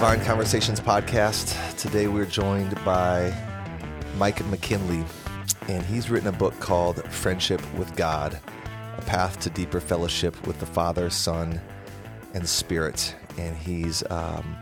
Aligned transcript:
Divine 0.00 0.24
Conversations 0.24 0.80
podcast. 0.80 1.76
Today 1.76 2.08
we're 2.08 2.24
joined 2.24 2.74
by 2.86 3.34
Mike 4.16 4.42
McKinley, 4.46 5.04
and 5.68 5.84
he's 5.84 6.08
written 6.08 6.28
a 6.28 6.32
book 6.32 6.58
called 6.58 7.04
Friendship 7.12 7.60
with 7.74 7.94
God 7.96 8.40
A 8.96 9.02
Path 9.02 9.38
to 9.40 9.50
Deeper 9.50 9.78
Fellowship 9.78 10.46
with 10.46 10.58
the 10.58 10.64
Father, 10.64 11.10
Son, 11.10 11.60
and 12.32 12.48
Spirit. 12.48 13.14
And 13.36 13.54
he's 13.54 14.02
um, 14.10 14.56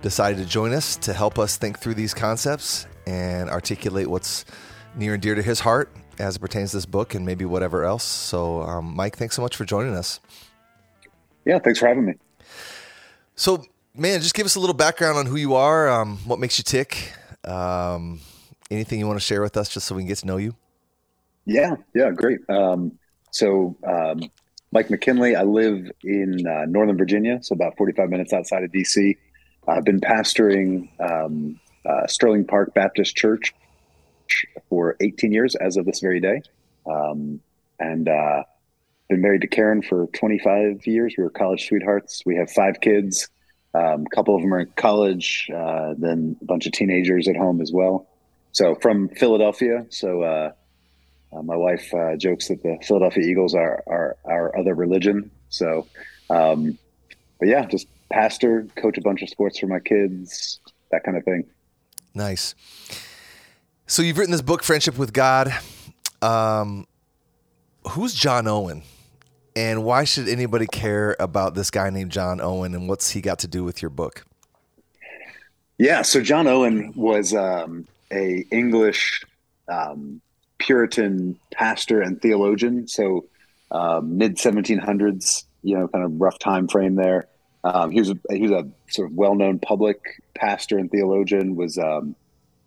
decided 0.00 0.38
to 0.38 0.48
join 0.48 0.72
us 0.72 0.94
to 0.98 1.12
help 1.12 1.40
us 1.40 1.56
think 1.56 1.80
through 1.80 1.94
these 1.94 2.14
concepts 2.14 2.86
and 3.04 3.50
articulate 3.50 4.06
what's 4.06 4.44
near 4.94 5.14
and 5.14 5.22
dear 5.22 5.34
to 5.34 5.42
his 5.42 5.58
heart 5.58 5.92
as 6.20 6.36
it 6.36 6.38
pertains 6.38 6.70
to 6.70 6.76
this 6.76 6.86
book 6.86 7.16
and 7.16 7.26
maybe 7.26 7.44
whatever 7.44 7.82
else. 7.82 8.04
So, 8.04 8.62
um, 8.62 8.94
Mike, 8.94 9.16
thanks 9.16 9.34
so 9.34 9.42
much 9.42 9.56
for 9.56 9.64
joining 9.64 9.96
us. 9.96 10.20
Yeah, 11.44 11.58
thanks 11.58 11.80
for 11.80 11.88
having 11.88 12.04
me. 12.04 12.14
So, 13.34 13.64
man, 13.94 14.20
just 14.20 14.34
give 14.34 14.46
us 14.46 14.54
a 14.56 14.60
little 14.60 14.74
background 14.74 15.18
on 15.18 15.26
who 15.26 15.36
you 15.36 15.54
are, 15.54 15.88
um, 15.88 16.18
what 16.26 16.38
makes 16.38 16.58
you 16.58 16.64
tick, 16.64 17.12
um, 17.44 18.20
anything 18.70 18.98
you 18.98 19.06
want 19.06 19.18
to 19.18 19.24
share 19.24 19.42
with 19.42 19.56
us, 19.56 19.68
just 19.68 19.86
so 19.86 19.94
we 19.94 20.02
can 20.02 20.08
get 20.08 20.18
to 20.18 20.26
know 20.26 20.36
you. 20.36 20.54
Yeah, 21.44 21.76
yeah, 21.94 22.10
great. 22.10 22.38
Um, 22.48 22.98
so, 23.30 23.76
um, 23.86 24.30
Mike 24.70 24.88
McKinley, 24.90 25.36
I 25.36 25.42
live 25.42 25.90
in 26.02 26.46
uh, 26.46 26.64
Northern 26.66 26.96
Virginia, 26.96 27.42
so 27.42 27.54
about 27.54 27.76
45 27.76 28.08
minutes 28.08 28.32
outside 28.32 28.62
of 28.62 28.70
DC. 28.70 29.16
I've 29.68 29.84
been 29.84 30.00
pastoring 30.00 30.88
um, 31.00 31.60
uh, 31.84 32.06
Sterling 32.06 32.46
Park 32.46 32.72
Baptist 32.74 33.14
Church 33.14 33.52
for 34.68 34.96
18 35.00 35.32
years 35.32 35.54
as 35.56 35.76
of 35.76 35.84
this 35.84 36.00
very 36.00 36.20
day. 36.20 36.42
Um, 36.86 37.40
and 37.78 38.08
uh, 38.08 38.44
been 39.08 39.20
married 39.20 39.42
to 39.42 39.46
Karen 39.46 39.82
for 39.82 40.06
25 40.08 40.86
years. 40.86 41.14
We 41.18 41.24
were 41.24 41.30
college 41.30 41.66
sweethearts. 41.66 42.22
We 42.24 42.36
have 42.36 42.50
five 42.50 42.80
kids. 42.80 43.28
Um, 43.74 44.06
a 44.06 44.14
couple 44.14 44.36
of 44.36 44.42
them 44.42 44.52
are 44.52 44.60
in 44.60 44.72
college, 44.76 45.48
uh, 45.54 45.94
then 45.96 46.36
a 46.40 46.44
bunch 46.44 46.66
of 46.66 46.72
teenagers 46.72 47.26
at 47.28 47.36
home 47.36 47.60
as 47.60 47.72
well. 47.72 48.06
So 48.52 48.74
from 48.74 49.08
Philadelphia. 49.08 49.86
So 49.88 50.22
uh, 50.22 50.52
uh, 51.32 51.42
my 51.42 51.56
wife 51.56 51.92
uh, 51.94 52.16
jokes 52.16 52.48
that 52.48 52.62
the 52.62 52.78
Philadelphia 52.82 53.24
Eagles 53.24 53.54
are, 53.54 53.82
are 53.86 54.16
our 54.24 54.56
other 54.58 54.74
religion. 54.74 55.30
So, 55.48 55.86
um, 56.28 56.78
but 57.38 57.48
yeah, 57.48 57.64
just 57.64 57.86
pastor, 58.10 58.66
coach 58.76 58.98
a 58.98 59.00
bunch 59.00 59.22
of 59.22 59.30
sports 59.30 59.58
for 59.58 59.66
my 59.66 59.80
kids, 59.80 60.60
that 60.90 61.04
kind 61.04 61.16
of 61.16 61.24
thing. 61.24 61.44
Nice. 62.14 62.54
So 63.86 64.02
you've 64.02 64.18
written 64.18 64.32
this 64.32 64.42
book, 64.42 64.62
Friendship 64.62 64.98
with 64.98 65.12
God. 65.12 65.52
Um, 66.20 66.86
who's 67.88 68.14
John 68.14 68.46
Owen? 68.46 68.82
And 69.54 69.84
why 69.84 70.04
should 70.04 70.28
anybody 70.28 70.66
care 70.66 71.16
about 71.20 71.54
this 71.54 71.70
guy 71.70 71.90
named 71.90 72.10
John 72.10 72.40
Owen 72.40 72.74
and 72.74 72.88
what's 72.88 73.10
he 73.10 73.20
got 73.20 73.38
to 73.40 73.48
do 73.48 73.64
with 73.64 73.82
your 73.82 73.90
book? 73.90 74.24
Yeah, 75.78 76.02
so 76.02 76.22
John 76.22 76.46
Owen 76.46 76.92
was 76.94 77.34
um, 77.34 77.86
a 78.10 78.44
English 78.50 79.24
um, 79.68 80.20
Puritan 80.58 81.38
pastor 81.52 82.00
and 82.00 82.20
theologian. 82.20 82.86
So 82.88 83.26
um, 83.70 84.16
mid 84.16 84.36
1700s, 84.36 85.44
you 85.62 85.76
know, 85.76 85.88
kind 85.88 86.04
of 86.04 86.20
rough 86.20 86.38
time 86.38 86.68
frame 86.68 86.94
there. 86.94 87.28
Um, 87.64 87.90
he 87.90 88.00
was 88.00 88.10
a, 88.10 88.16
he 88.30 88.42
was 88.42 88.50
a 88.50 88.68
sort 88.90 89.10
of 89.10 89.16
well 89.16 89.34
known 89.34 89.58
public 89.58 90.22
pastor 90.34 90.78
and 90.78 90.90
theologian. 90.90 91.56
Was 91.56 91.78
um, 91.78 92.16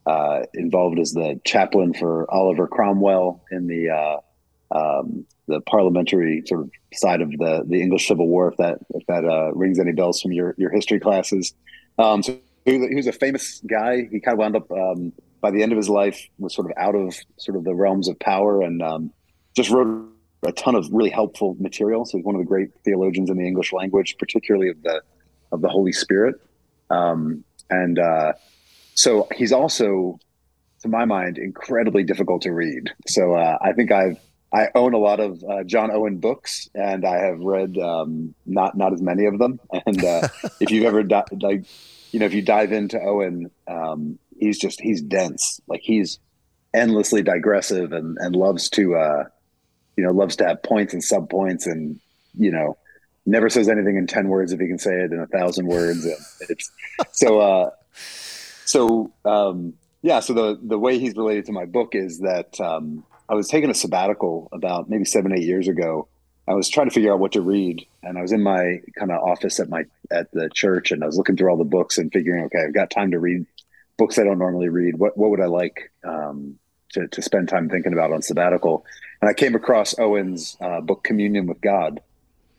uh, 0.05 0.43
involved 0.53 0.99
as 0.99 1.11
the 1.11 1.39
chaplain 1.43 1.93
for 1.93 2.29
Oliver 2.31 2.67
Cromwell 2.67 3.41
in 3.51 3.67
the 3.67 3.89
uh, 3.89 4.17
um, 4.71 5.25
the 5.47 5.61
parliamentary 5.61 6.43
sort 6.45 6.61
of 6.61 6.71
side 6.93 7.21
of 7.21 7.31
the 7.31 7.63
the 7.67 7.81
English 7.81 8.07
Civil 8.07 8.27
War, 8.27 8.49
if 8.49 8.57
that 8.57 8.79
if 8.91 9.05
that 9.07 9.25
uh, 9.25 9.53
rings 9.53 9.79
any 9.79 9.91
bells 9.91 10.21
from 10.21 10.31
your 10.31 10.55
your 10.57 10.71
history 10.71 10.99
classes. 10.99 11.53
Um, 11.97 12.23
so 12.23 12.37
he 12.65 12.95
was, 12.95 13.07
a 13.07 13.11
famous 13.11 13.61
guy. 13.67 14.07
He 14.11 14.19
kind 14.19 14.33
of 14.33 14.39
wound 14.39 14.55
up 14.55 14.71
um, 14.71 15.13
by 15.39 15.51
the 15.51 15.61
end 15.61 15.71
of 15.71 15.77
his 15.77 15.87
life 15.87 16.27
was 16.39 16.53
sort 16.55 16.69
of 16.69 16.73
out 16.77 16.95
of 16.95 17.15
sort 17.37 17.57
of 17.57 17.63
the 17.63 17.75
realms 17.75 18.07
of 18.07 18.17
power 18.19 18.61
and 18.61 18.81
um, 18.81 19.13
just 19.55 19.69
wrote 19.69 20.09
a 20.43 20.51
ton 20.51 20.75
of 20.75 20.87
really 20.91 21.11
helpful 21.11 21.55
material. 21.59 22.05
So 22.05 22.17
he's 22.17 22.25
one 22.25 22.35
of 22.35 22.41
the 22.41 22.47
great 22.47 22.69
theologians 22.83 23.29
in 23.29 23.37
the 23.37 23.47
English 23.47 23.71
language, 23.71 24.17
particularly 24.17 24.69
of 24.69 24.81
the 24.81 25.01
of 25.51 25.61
the 25.61 25.69
Holy 25.69 25.91
Spirit. 25.91 26.35
Um, 26.89 27.43
and 27.69 27.99
uh, 27.99 28.33
so 28.95 29.27
he's 29.35 29.51
also, 29.51 30.19
to 30.81 30.87
my 30.87 31.05
mind, 31.05 31.37
incredibly 31.37 32.03
difficult 32.03 32.41
to 32.43 32.51
read. 32.51 32.91
So 33.07 33.35
uh, 33.35 33.57
I 33.61 33.73
think 33.73 33.91
I've 33.91 34.17
I 34.55 34.69
own 34.73 34.93
a 34.93 34.97
lot 34.97 35.19
of 35.19 35.43
uh, 35.43 35.65
John 35.65 35.91
Owen 35.91 36.19
books, 36.19 36.69
and 36.73 37.03
I 37.05 37.17
have 37.17 37.39
read 37.41 37.77
um, 37.77 38.33
not 38.45 38.77
not 38.77 38.93
as 38.93 39.01
many 39.01 39.25
of 39.25 39.37
them. 39.37 39.59
And 39.85 40.01
uh, 40.01 40.29
if 40.61 40.71
you've 40.71 40.85
ever 40.85 41.03
di- 41.03 41.25
like, 41.41 41.65
you 42.11 42.19
know, 42.21 42.25
if 42.25 42.33
you 42.33 42.41
dive 42.41 42.71
into 42.71 42.97
Owen, 42.97 43.51
um, 43.67 44.17
he's 44.39 44.57
just 44.57 44.79
he's 44.79 45.01
dense. 45.01 45.59
Like 45.67 45.81
he's 45.83 46.19
endlessly 46.73 47.21
digressive 47.21 47.91
and 47.91 48.17
and 48.21 48.33
loves 48.33 48.69
to 48.71 48.95
uh, 48.95 49.23
you 49.97 50.05
know 50.05 50.11
loves 50.11 50.37
to 50.37 50.47
have 50.47 50.63
points 50.63 50.93
and 50.93 51.03
subpoints, 51.03 51.65
and 51.65 51.99
you 52.33 52.51
know 52.51 52.77
never 53.25 53.49
says 53.49 53.67
anything 53.67 53.97
in 53.97 54.07
ten 54.07 54.29
words 54.29 54.53
if 54.53 54.61
he 54.61 54.67
can 54.67 54.79
say 54.79 54.93
it 54.93 55.11
in 55.11 55.19
a 55.19 55.27
thousand 55.27 55.65
words. 55.65 56.05
And 56.05 56.15
it's 56.49 56.71
so 57.11 57.39
uh, 57.39 57.71
so 58.63 59.11
um, 59.25 59.73
yeah. 60.01 60.21
So 60.21 60.33
the 60.33 60.57
the 60.63 60.79
way 60.79 60.97
he's 60.97 61.17
related 61.17 61.47
to 61.47 61.51
my 61.51 61.65
book 61.65 61.93
is 61.93 62.19
that. 62.19 62.57
Um, 62.61 63.03
I 63.27 63.33
was 63.33 63.47
taking 63.47 63.69
a 63.69 63.73
sabbatical 63.73 64.49
about 64.51 64.89
maybe 64.89 65.05
seven, 65.05 65.33
eight 65.33 65.43
years 65.43 65.67
ago. 65.67 66.07
I 66.47 66.53
was 66.53 66.69
trying 66.69 66.87
to 66.87 66.93
figure 66.93 67.11
out 67.11 67.19
what 67.19 67.31
to 67.31 67.41
read, 67.41 67.85
and 68.03 68.17
I 68.17 68.21
was 68.21 68.31
in 68.31 68.43
my 68.43 68.79
kind 68.97 69.11
of 69.11 69.23
office 69.23 69.59
at 69.59 69.69
my 69.69 69.85
at 70.11 70.31
the 70.31 70.49
church, 70.53 70.91
and 70.91 71.03
I 71.03 71.07
was 71.07 71.17
looking 71.17 71.35
through 71.35 71.49
all 71.49 71.57
the 71.57 71.63
books 71.63 71.97
and 71.97 72.13
figuring, 72.13 72.45
okay, 72.45 72.59
I've 72.67 72.73
got 72.73 72.91
time 72.91 73.11
to 73.11 73.19
read 73.19 73.45
books 73.97 74.19
I 74.19 74.23
don't 74.23 74.39
normally 74.39 74.69
read. 74.69 74.97
What 74.97 75.17
what 75.17 75.31
would 75.31 75.41
I 75.41 75.45
like 75.45 75.91
um, 76.03 76.59
to 76.93 77.07
to 77.07 77.21
spend 77.21 77.49
time 77.49 77.69
thinking 77.69 77.93
about 77.93 78.11
on 78.11 78.21
sabbatical? 78.21 78.85
And 79.21 79.29
I 79.29 79.33
came 79.33 79.55
across 79.55 79.97
Owen's 79.97 80.57
uh, 80.61 80.81
book 80.81 81.03
Communion 81.03 81.47
with 81.47 81.61
God, 81.61 82.01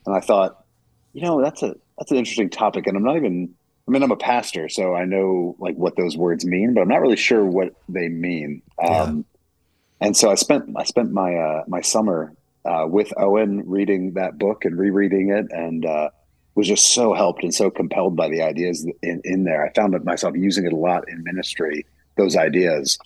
and 0.04 0.16
I 0.16 0.20
thought, 0.20 0.64
you 1.12 1.22
know, 1.22 1.40
that's 1.42 1.62
a 1.62 1.76
that's 1.98 2.10
an 2.10 2.16
interesting 2.16 2.50
topic, 2.50 2.86
and 2.86 2.96
I'm 2.96 3.04
not 3.04 3.16
even. 3.16 3.54
I 3.88 3.92
mean, 3.92 4.02
I'm 4.02 4.10
a 4.10 4.16
pastor, 4.16 4.68
so 4.68 4.96
I 4.96 5.04
know 5.04 5.54
like 5.60 5.76
what 5.76 5.96
those 5.96 6.16
words 6.16 6.44
mean, 6.44 6.74
but 6.74 6.80
I'm 6.80 6.88
not 6.88 7.00
really 7.00 7.16
sure 7.16 7.44
what 7.44 7.72
they 7.88 8.08
mean. 8.08 8.62
Um, 8.84 9.24
and 10.00 10.16
so 10.16 10.30
I 10.30 10.34
spent 10.34 10.74
I 10.76 10.84
spent 10.84 11.12
my 11.12 11.34
uh, 11.34 11.64
my 11.66 11.80
summer 11.80 12.34
uh, 12.64 12.86
with 12.88 13.12
Owen 13.16 13.62
reading 13.66 14.14
that 14.14 14.38
book 14.38 14.64
and 14.64 14.78
rereading 14.78 15.30
it, 15.30 15.46
and 15.50 15.86
uh, 15.86 16.10
was 16.54 16.66
just 16.66 16.92
so 16.94 17.14
helped 17.14 17.42
and 17.44 17.54
so 17.54 17.70
compelled 17.70 18.16
by 18.16 18.28
the 18.28 18.42
ideas 18.42 18.86
in, 19.02 19.20
in 19.24 19.44
there. 19.44 19.64
I 19.64 19.72
found 19.72 19.94
myself 20.04 20.34
using 20.36 20.66
it 20.66 20.72
a 20.72 20.76
lot 20.76 21.08
in 21.08 21.22
ministry, 21.22 21.86
those 22.16 22.36
ideas. 22.36 22.98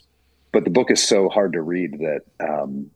But 0.52 0.64
the 0.64 0.70
book 0.70 0.90
is 0.90 1.02
so 1.02 1.28
hard 1.28 1.52
to 1.52 1.62
read 1.62 1.98
that 2.00 2.20
um, 2.40 2.90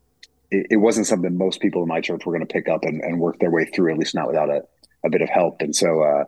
it, 0.50 0.66
it, 0.70 0.76
wasn't 0.76 1.06
something 1.06 1.36
most 1.36 1.60
people 1.60 1.82
in 1.82 1.88
my 1.88 2.00
church 2.00 2.24
were 2.24 2.32
going 2.32 2.46
to 2.46 2.52
pick 2.52 2.68
up 2.68 2.82
and, 2.82 3.00
and, 3.00 3.20
work 3.20 3.38
their 3.38 3.50
way 3.50 3.64
through, 3.64 3.92
at 3.92 3.98
least 3.98 4.14
not 4.14 4.26
without 4.26 4.48
a, 4.48 4.62
a 5.04 5.10
bit 5.10 5.22
of 5.22 5.28
help. 5.28 5.60
And 5.60 5.74
so, 5.74 6.02
uh, 6.02 6.24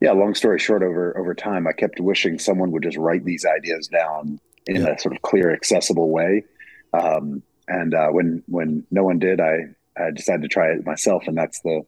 yeah, 0.00 0.12
long 0.12 0.34
story 0.34 0.58
short, 0.58 0.82
over 0.82 1.16
over 1.18 1.34
time, 1.34 1.66
I 1.66 1.72
kept 1.72 1.98
wishing 1.98 2.38
someone 2.38 2.72
would 2.72 2.82
just 2.82 2.98
write 2.98 3.24
these 3.24 3.46
ideas 3.46 3.88
down 3.88 4.38
in 4.66 4.82
yeah. 4.82 4.88
a 4.88 4.98
sort 4.98 5.14
of 5.14 5.22
clear, 5.22 5.52
accessible 5.52 6.10
way 6.10 6.44
um, 6.92 7.42
and 7.68 7.94
uh, 7.94 8.08
when 8.08 8.42
when 8.46 8.86
no 8.90 9.04
one 9.04 9.18
did, 9.18 9.40
I, 9.40 9.74
I 9.96 10.10
decided 10.10 10.42
to 10.42 10.48
try 10.48 10.68
it 10.68 10.84
myself, 10.84 11.24
and 11.26 11.36
that's 11.36 11.60
the 11.60 11.82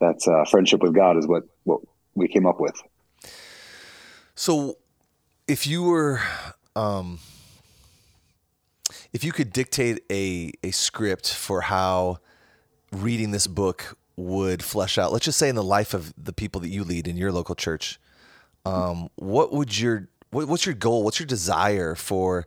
that's 0.00 0.26
uh, 0.26 0.44
friendship 0.50 0.82
with 0.82 0.94
God 0.94 1.16
is 1.16 1.26
what 1.26 1.44
what 1.64 1.80
we 2.14 2.28
came 2.28 2.46
up 2.46 2.60
with. 2.60 2.74
So, 4.34 4.78
if 5.48 5.66
you 5.66 5.84
were, 5.84 6.20
um, 6.76 7.18
if 9.12 9.24
you 9.24 9.32
could 9.32 9.52
dictate 9.52 10.04
a 10.10 10.52
a 10.62 10.70
script 10.70 11.32
for 11.34 11.62
how 11.62 12.18
reading 12.92 13.30
this 13.30 13.46
book 13.46 13.96
would 14.16 14.62
flesh 14.62 14.98
out, 14.98 15.12
let's 15.12 15.24
just 15.24 15.38
say 15.38 15.48
in 15.48 15.56
the 15.56 15.64
life 15.64 15.94
of 15.94 16.12
the 16.16 16.32
people 16.32 16.60
that 16.60 16.68
you 16.68 16.84
lead 16.84 17.08
in 17.08 17.16
your 17.16 17.32
local 17.32 17.54
church, 17.54 17.98
um, 18.64 19.08
what 19.16 19.52
would 19.52 19.78
your 19.78 20.08
what, 20.30 20.46
what's 20.48 20.64
your 20.64 20.74
goal? 20.74 21.02
What's 21.02 21.18
your 21.18 21.26
desire 21.26 21.94
for 21.94 22.46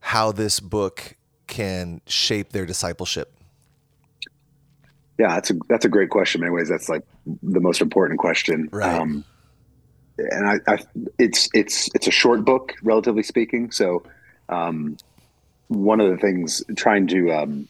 how 0.00 0.32
this 0.32 0.60
book 0.60 1.16
can 1.46 2.00
shape 2.06 2.52
their 2.52 2.66
discipleship? 2.66 3.34
Yeah, 5.18 5.34
that's 5.34 5.50
a 5.50 5.54
that's 5.68 5.84
a 5.84 5.88
great 5.88 6.10
question. 6.10 6.40
In 6.40 6.46
many 6.46 6.56
ways, 6.56 6.68
that's 6.68 6.88
like 6.88 7.02
the 7.42 7.60
most 7.60 7.80
important 7.80 8.20
question. 8.20 8.68
Right. 8.70 9.00
Um, 9.00 9.24
and 10.18 10.48
I, 10.48 10.72
I, 10.72 10.78
it's 11.18 11.48
it's 11.54 11.88
it's 11.94 12.06
a 12.06 12.12
short 12.12 12.44
book, 12.44 12.74
relatively 12.82 13.22
speaking. 13.22 13.70
So, 13.70 14.04
um, 14.48 14.96
one 15.68 16.00
of 16.00 16.10
the 16.10 16.16
things 16.16 16.62
trying 16.76 17.06
to 17.08 17.32
um, 17.32 17.68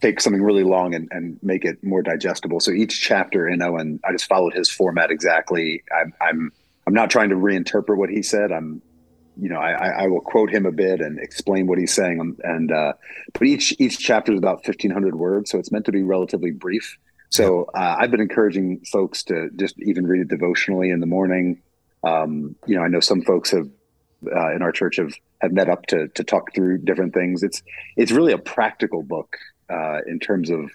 take 0.00 0.20
something 0.20 0.42
really 0.42 0.64
long 0.64 0.94
and, 0.94 1.08
and 1.10 1.38
make 1.42 1.64
it 1.64 1.82
more 1.82 2.02
digestible. 2.02 2.60
So 2.60 2.72
each 2.72 3.00
chapter, 3.00 3.48
know, 3.56 3.76
and 3.76 4.00
I 4.04 4.12
just 4.12 4.26
followed 4.26 4.52
his 4.52 4.70
format 4.70 5.10
exactly. 5.10 5.82
I'm 5.94 6.12
I'm 6.20 6.52
I'm 6.86 6.94
not 6.94 7.10
trying 7.10 7.30
to 7.30 7.36
reinterpret 7.36 7.96
what 7.96 8.10
he 8.10 8.22
said. 8.22 8.52
I'm 8.52 8.82
you 9.40 9.48
know, 9.48 9.58
I, 9.58 10.04
I 10.04 10.06
will 10.06 10.20
quote 10.20 10.50
him 10.50 10.66
a 10.66 10.72
bit 10.72 11.00
and 11.00 11.18
explain 11.18 11.66
what 11.66 11.78
he's 11.78 11.92
saying. 11.92 12.36
And 12.42 12.72
uh, 12.72 12.92
but 13.32 13.42
each 13.42 13.74
each 13.78 13.98
chapter 13.98 14.32
is 14.32 14.38
about 14.38 14.64
fifteen 14.64 14.90
hundred 14.90 15.14
words, 15.16 15.50
so 15.50 15.58
it's 15.58 15.72
meant 15.72 15.86
to 15.86 15.92
be 15.92 16.02
relatively 16.02 16.50
brief. 16.50 16.98
So 17.30 17.64
uh, 17.74 17.96
I've 17.98 18.10
been 18.10 18.20
encouraging 18.20 18.84
folks 18.92 19.24
to 19.24 19.50
just 19.56 19.74
even 19.80 20.06
read 20.06 20.20
it 20.20 20.28
devotionally 20.28 20.90
in 20.90 21.00
the 21.00 21.06
morning. 21.06 21.62
Um, 22.04 22.54
you 22.66 22.76
know, 22.76 22.82
I 22.82 22.88
know 22.88 23.00
some 23.00 23.22
folks 23.22 23.50
have 23.50 23.68
uh, 24.24 24.54
in 24.54 24.62
our 24.62 24.72
church 24.72 24.96
have 24.96 25.12
have 25.40 25.52
met 25.52 25.68
up 25.68 25.86
to 25.86 26.08
to 26.08 26.24
talk 26.24 26.54
through 26.54 26.78
different 26.78 27.12
things. 27.12 27.42
It's 27.42 27.62
it's 27.96 28.12
really 28.12 28.32
a 28.32 28.38
practical 28.38 29.02
book 29.02 29.36
uh, 29.68 29.98
in 30.06 30.20
terms 30.20 30.50
of 30.50 30.70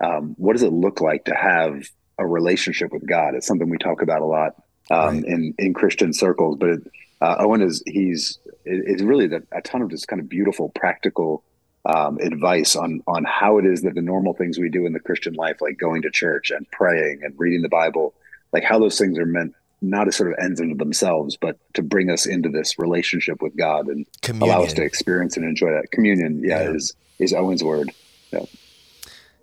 um, 0.00 0.34
what 0.38 0.54
does 0.54 0.62
it 0.62 0.72
look 0.72 1.00
like 1.00 1.26
to 1.26 1.34
have 1.34 1.84
a 2.18 2.26
relationship 2.26 2.92
with 2.92 3.06
God. 3.06 3.34
It's 3.34 3.46
something 3.46 3.68
we 3.68 3.78
talk 3.78 4.02
about 4.02 4.20
a 4.20 4.26
lot 4.26 4.56
um, 4.90 5.16
right. 5.16 5.24
in 5.24 5.54
in 5.58 5.74
Christian 5.74 6.12
circles. 6.12 6.56
But 6.58 6.68
it, 6.70 6.80
uh, 7.22 7.36
Owen 7.38 7.62
is 7.62 7.82
he's 7.86 8.38
it's 8.64 9.02
really 9.02 9.28
the, 9.28 9.46
a 9.52 9.62
ton 9.62 9.80
of 9.80 9.90
just 9.90 10.08
kind 10.08 10.20
of 10.20 10.28
beautiful 10.28 10.70
practical 10.70 11.44
um, 11.84 12.18
advice 12.18 12.74
on 12.74 13.00
on 13.06 13.24
how 13.24 13.58
it 13.58 13.64
is 13.66 13.82
that 13.82 13.94
the 13.94 14.02
normal 14.02 14.34
things 14.34 14.58
we 14.58 14.68
do 14.68 14.86
in 14.86 14.92
the 14.92 15.00
Christian 15.00 15.34
life, 15.34 15.60
like 15.60 15.78
going 15.78 16.02
to 16.02 16.10
church 16.10 16.50
and 16.50 16.68
praying 16.72 17.20
and 17.22 17.34
reading 17.38 17.62
the 17.62 17.68
Bible, 17.68 18.12
like 18.52 18.64
how 18.64 18.78
those 18.78 18.98
things 18.98 19.18
are 19.18 19.26
meant 19.26 19.54
not 19.80 20.08
as 20.08 20.16
sort 20.16 20.32
of 20.32 20.38
ends 20.40 20.60
into 20.60 20.76
themselves, 20.76 21.36
but 21.36 21.58
to 21.74 21.82
bring 21.82 22.10
us 22.10 22.26
into 22.26 22.48
this 22.48 22.78
relationship 22.78 23.40
with 23.42 23.56
God 23.56 23.88
and 23.88 24.06
Communion. 24.22 24.56
allow 24.56 24.64
us 24.64 24.72
to 24.74 24.82
experience 24.82 25.36
and 25.36 25.44
enjoy 25.46 25.70
that 25.70 25.90
communion. 25.92 26.42
Yeah, 26.44 26.62
yeah. 26.62 26.70
is 26.70 26.94
is 27.20 27.32
Owen's 27.32 27.62
word. 27.62 27.92
Yeah. 28.32 28.46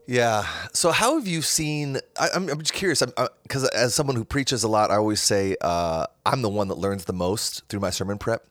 Yeah. 0.09 0.47
So 0.73 0.89
how 0.89 1.19
have 1.19 1.27
you 1.27 1.44
seen? 1.44 2.00
I, 2.19 2.29
am 2.33 2.47
just 2.47 2.73
curious 2.73 3.03
because 3.44 3.69
as 3.69 3.94
someone 3.94 4.15
who 4.15 4.25
preaches 4.25 4.63
a 4.63 4.67
lot, 4.67 4.89
I 4.89 4.95
always 4.95 5.21
say 5.21 5.56
uh, 5.61 6.07
I'm 6.25 6.41
the 6.41 6.50
one 6.50 6.67
that 6.69 6.79
learns 6.79 7.06
the 7.06 7.13
most 7.13 7.67
through 7.69 7.81
my 7.81 7.91
sermon 7.91 8.17
prep. 8.17 8.44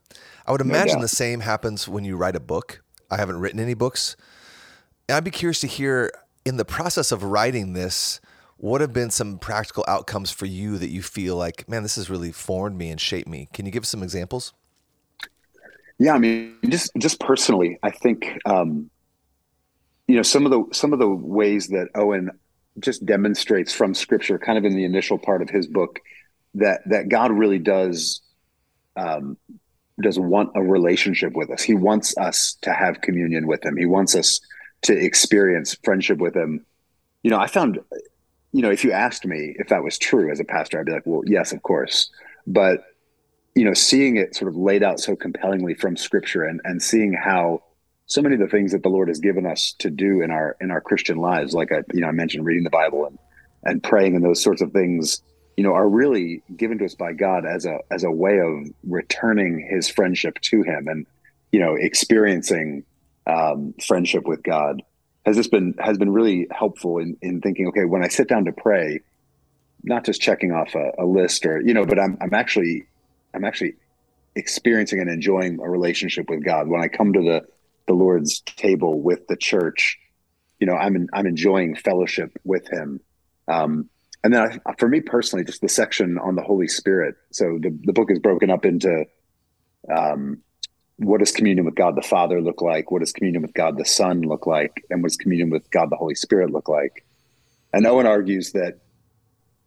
I 0.46 0.52
would 0.52 0.60
imagine 0.60 0.98
no 0.98 1.02
the 1.02 1.08
same 1.08 1.40
happens 1.40 1.88
when 1.88 2.04
you 2.04 2.16
write 2.16 2.36
a 2.36 2.40
book. 2.40 2.80
I 3.10 3.16
haven't 3.16 3.40
written 3.40 3.58
any 3.58 3.74
books. 3.74 4.16
And 5.08 5.16
I'd 5.16 5.24
be 5.24 5.32
curious 5.32 5.58
to 5.62 5.66
hear 5.66 6.12
in 6.44 6.58
the 6.58 6.64
process 6.64 7.10
of 7.10 7.24
writing 7.24 7.72
this, 7.72 8.20
what 8.58 8.80
have 8.80 8.92
been 8.92 9.10
some 9.10 9.36
practical 9.36 9.84
outcomes 9.88 10.30
for 10.30 10.46
you 10.46 10.78
that 10.78 10.90
you 10.90 11.02
feel 11.02 11.34
like, 11.34 11.68
man, 11.68 11.82
this 11.82 11.96
has 11.96 12.08
really 12.08 12.30
formed 12.30 12.78
me 12.78 12.88
and 12.88 13.00
shaped 13.00 13.28
me? 13.28 13.48
Can 13.52 13.66
you 13.66 13.72
give 13.72 13.84
some 13.84 14.04
examples? 14.04 14.52
Yeah, 15.98 16.14
I 16.14 16.18
mean, 16.18 16.54
just 16.68 16.92
just 16.98 17.18
personally, 17.18 17.80
I 17.82 17.90
think 17.90 18.38
um, 18.46 18.90
you 20.08 20.16
know 20.16 20.22
some 20.22 20.44
of 20.44 20.50
the 20.50 20.64
some 20.72 20.92
of 20.92 20.98
the 20.98 21.08
ways 21.08 21.68
that 21.68 21.88
Owen 21.94 22.30
just 22.80 23.06
demonstrates 23.06 23.72
from 23.72 23.94
Scripture, 23.94 24.38
kind 24.38 24.58
of 24.58 24.64
in 24.64 24.74
the 24.74 24.84
initial 24.84 25.18
part 25.18 25.42
of 25.42 25.50
his 25.50 25.66
book, 25.66 26.00
that 26.54 26.80
that 26.86 27.08
God 27.08 27.30
really 27.30 27.58
does 27.58 28.20
um, 28.96 29.36
does 30.02 30.18
want 30.18 30.50
a 30.56 30.62
relationship 30.62 31.34
with 31.34 31.50
us. 31.50 31.62
He 31.62 31.74
wants 31.74 32.16
us 32.18 32.56
to 32.62 32.72
have 32.72 33.00
communion 33.00 33.46
with 33.46 33.64
Him. 33.64 33.76
He 33.76 33.86
wants 33.86 34.16
us 34.16 34.40
to 34.82 34.96
experience 34.96 35.76
friendship 35.84 36.18
with 36.18 36.34
Him. 36.34 36.64
You 37.22 37.30
know, 37.30 37.38
I 37.38 37.46
found 37.46 37.78
you 38.52 38.62
know, 38.62 38.70
if 38.70 38.84
you 38.84 38.92
asked 38.92 39.26
me 39.26 39.54
if 39.58 39.68
that 39.68 39.82
was 39.84 39.98
true 39.98 40.30
as 40.30 40.40
a 40.40 40.44
pastor, 40.44 40.80
I'd 40.80 40.86
be 40.86 40.92
like, 40.92 41.06
well, 41.06 41.22
yes, 41.26 41.52
of 41.52 41.62
course. 41.62 42.10
But, 42.46 42.82
you 43.54 43.64
know, 43.64 43.74
seeing 43.74 44.16
it 44.16 44.34
sort 44.34 44.48
of 44.48 44.56
laid 44.56 44.82
out 44.82 45.00
so 45.00 45.14
compellingly 45.14 45.74
from 45.74 45.96
scripture 45.96 46.44
and, 46.44 46.60
and 46.64 46.82
seeing 46.82 47.12
how 47.12 47.62
so 48.08 48.22
many 48.22 48.34
of 48.34 48.40
the 48.40 48.48
things 48.48 48.72
that 48.72 48.82
the 48.82 48.88
Lord 48.88 49.08
has 49.08 49.20
given 49.20 49.46
us 49.46 49.74
to 49.80 49.90
do 49.90 50.22
in 50.22 50.30
our 50.30 50.56
in 50.60 50.70
our 50.70 50.80
Christian 50.80 51.18
lives, 51.18 51.52
like 51.52 51.70
I, 51.70 51.82
you 51.92 52.00
know, 52.00 52.08
I 52.08 52.12
mentioned 52.12 52.44
reading 52.44 52.64
the 52.64 52.70
Bible 52.70 53.04
and 53.04 53.18
and 53.62 53.82
praying 53.82 54.16
and 54.16 54.24
those 54.24 54.42
sorts 54.42 54.62
of 54.62 54.72
things, 54.72 55.22
you 55.56 55.62
know, 55.62 55.74
are 55.74 55.88
really 55.88 56.42
given 56.56 56.78
to 56.78 56.86
us 56.86 56.94
by 56.94 57.12
God 57.12 57.44
as 57.44 57.66
a 57.66 57.78
as 57.90 58.04
a 58.04 58.10
way 58.10 58.38
of 58.38 58.72
returning 58.82 59.66
his 59.70 59.90
friendship 59.90 60.40
to 60.40 60.62
him 60.62 60.88
and, 60.88 61.06
you 61.52 61.60
know, 61.60 61.74
experiencing 61.74 62.82
um, 63.26 63.74
friendship 63.86 64.26
with 64.26 64.42
God. 64.42 64.82
Has 65.26 65.36
this 65.36 65.48
been 65.48 65.74
has 65.78 65.98
been 65.98 66.10
really 66.10 66.48
helpful 66.50 66.98
in 66.98 67.18
in 67.20 67.42
thinking 67.42 67.68
okay 67.68 67.84
when 67.84 68.02
i 68.02 68.08
sit 68.08 68.28
down 68.28 68.46
to 68.46 68.52
pray 68.52 69.00
not 69.84 70.06
just 70.06 70.22
checking 70.22 70.52
off 70.52 70.74
a, 70.74 70.92
a, 70.98 71.04
list 71.04 71.44
or 71.44 71.60
you 71.60 71.74
know 71.74 71.84
but 71.84 71.98
i'm 71.98 72.16
i'm 72.22 72.32
actually 72.32 72.86
i'm 73.34 73.44
actually 73.44 73.74
experiencing 74.36 75.00
and 75.00 75.10
enjoying 75.10 75.60
a 75.60 75.68
relationship 75.68 76.30
with 76.30 76.42
god. 76.42 76.68
When 76.68 76.80
i 76.80 76.88
come 76.88 77.12
to 77.12 77.20
the 77.20 77.46
the 77.88 77.94
lord's 77.94 78.40
table 78.40 79.00
with 79.00 79.26
the 79.26 79.36
church 79.36 79.98
you 80.60 80.66
know 80.66 80.74
i'm 80.74 80.94
in, 80.94 81.08
i'm 81.12 81.26
enjoying 81.26 81.74
fellowship 81.74 82.38
with 82.44 82.68
him 82.68 83.00
um, 83.48 83.88
and 84.22 84.32
then 84.34 84.60
I, 84.66 84.74
for 84.78 84.88
me 84.88 85.00
personally 85.00 85.44
just 85.44 85.60
the 85.60 85.68
section 85.68 86.18
on 86.18 86.36
the 86.36 86.42
holy 86.42 86.68
spirit 86.68 87.16
so 87.32 87.58
the, 87.60 87.76
the 87.82 87.92
book 87.92 88.10
is 88.12 88.20
broken 88.20 88.50
up 88.50 88.64
into 88.64 89.04
um, 89.92 90.42
what 90.98 91.20
does 91.20 91.30
communion 91.30 91.64
with 91.64 91.76
God 91.76 91.96
the 91.96 92.02
Father 92.02 92.40
look 92.40 92.60
like? 92.60 92.90
What 92.90 93.00
does 93.00 93.12
communion 93.12 93.42
with 93.42 93.54
God 93.54 93.78
the 93.78 93.84
Son 93.84 94.22
look 94.22 94.46
like? 94.46 94.84
And 94.90 95.00
what 95.00 95.10
does 95.10 95.16
communion 95.16 95.48
with 95.48 95.70
God 95.70 95.90
the 95.90 95.96
Holy 95.96 96.16
Spirit 96.16 96.50
look 96.50 96.68
like? 96.68 97.06
And 97.72 97.86
Owen 97.86 98.06
argues 98.06 98.52
that 98.52 98.80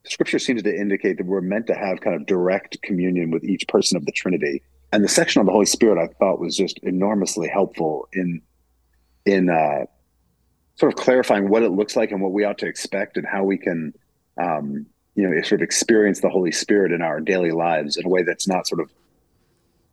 scripture 0.05 0.39
seems 0.39 0.63
to 0.63 0.75
indicate 0.75 1.17
that 1.17 1.25
we're 1.25 1.41
meant 1.41 1.67
to 1.67 1.73
have 1.73 2.01
kind 2.01 2.15
of 2.15 2.25
direct 2.25 2.81
communion 2.81 3.31
with 3.31 3.45
each 3.45 3.67
person 3.67 3.95
of 3.95 4.05
the 4.05 4.11
Trinity. 4.11 4.61
And 4.93 5.03
the 5.03 5.07
section 5.07 5.39
on 5.39 5.45
the 5.45 5.51
Holy 5.51 5.65
Spirit 5.65 5.97
I 5.97 6.07
thought 6.07 6.39
was 6.39 6.55
just 6.55 6.79
enormously 6.79 7.47
helpful 7.47 8.07
in 8.13 8.41
in 9.25 9.49
uh, 9.49 9.85
sort 10.75 10.93
of 10.93 10.99
clarifying 10.99 11.49
what 11.49 11.63
it 11.63 11.69
looks 11.69 11.95
like 11.95 12.11
and 12.11 12.21
what 12.21 12.31
we 12.31 12.43
ought 12.43 12.57
to 12.57 12.65
expect 12.67 13.17
and 13.17 13.25
how 13.25 13.43
we 13.43 13.57
can 13.57 13.93
um, 14.37 14.85
you 15.15 15.27
know 15.27 15.41
sort 15.41 15.61
of 15.61 15.63
experience 15.63 16.21
the 16.21 16.29
Holy 16.29 16.51
Spirit 16.51 16.91
in 16.91 17.01
our 17.01 17.19
daily 17.19 17.51
lives 17.51 17.97
in 17.97 18.05
a 18.05 18.09
way 18.09 18.23
that's 18.23 18.47
not 18.47 18.67
sort 18.67 18.81
of 18.81 18.89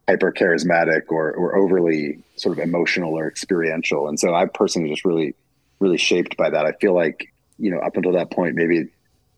hyper 0.08 0.32
charismatic 0.32 1.02
or, 1.10 1.32
or 1.34 1.54
overly 1.54 2.18
sort 2.36 2.58
of 2.58 2.64
emotional 2.64 3.12
or 3.12 3.28
experiential. 3.28 4.08
And 4.08 4.18
so 4.18 4.34
I 4.34 4.46
personally 4.46 4.88
just 4.88 5.04
really, 5.04 5.34
really 5.80 5.98
shaped 5.98 6.36
by 6.38 6.48
that. 6.48 6.64
I 6.64 6.72
feel 6.72 6.94
like, 6.94 7.30
you 7.58 7.70
know, 7.70 7.78
up 7.78 7.94
until 7.94 8.12
that 8.12 8.30
point, 8.30 8.54
maybe, 8.54 8.88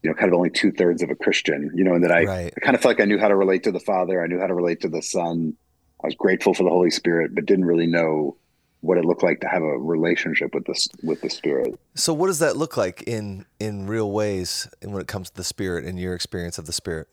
you 0.02 0.10
know, 0.10 0.14
kind 0.14 0.32
of 0.32 0.36
only 0.36 0.50
two 0.50 0.72
thirds 0.72 1.02
of 1.02 1.10
a 1.10 1.14
Christian, 1.14 1.70
you 1.74 1.84
know, 1.84 1.94
and 1.94 2.04
that 2.04 2.12
I, 2.12 2.24
right. 2.24 2.54
I 2.56 2.60
kind 2.60 2.74
of 2.74 2.80
felt 2.80 2.96
like 2.96 3.02
I 3.02 3.06
knew 3.06 3.18
how 3.18 3.28
to 3.28 3.36
relate 3.36 3.64
to 3.64 3.72
the 3.72 3.80
Father. 3.80 4.22
I 4.22 4.26
knew 4.26 4.38
how 4.38 4.46
to 4.46 4.54
relate 4.54 4.80
to 4.80 4.88
the 4.88 5.02
Son. 5.02 5.56
I 6.02 6.06
was 6.06 6.14
grateful 6.14 6.54
for 6.54 6.62
the 6.62 6.70
Holy 6.70 6.90
Spirit, 6.90 7.34
but 7.34 7.44
didn't 7.44 7.66
really 7.66 7.86
know 7.86 8.36
what 8.80 8.96
it 8.96 9.04
looked 9.04 9.22
like 9.22 9.40
to 9.40 9.46
have 9.46 9.62
a 9.62 9.78
relationship 9.78 10.54
with 10.54 10.64
this 10.64 10.88
with 11.02 11.20
the 11.20 11.28
Spirit. 11.28 11.78
So, 11.94 12.14
what 12.14 12.28
does 12.28 12.38
that 12.38 12.56
look 12.56 12.76
like 12.76 13.02
in 13.02 13.44
in 13.58 13.86
real 13.86 14.10
ways, 14.10 14.68
and 14.80 14.92
when 14.92 15.02
it 15.02 15.08
comes 15.08 15.28
to 15.30 15.36
the 15.36 15.44
Spirit 15.44 15.84
and 15.84 16.00
your 16.00 16.14
experience 16.14 16.56
of 16.56 16.64
the 16.64 16.72
Spirit? 16.72 17.08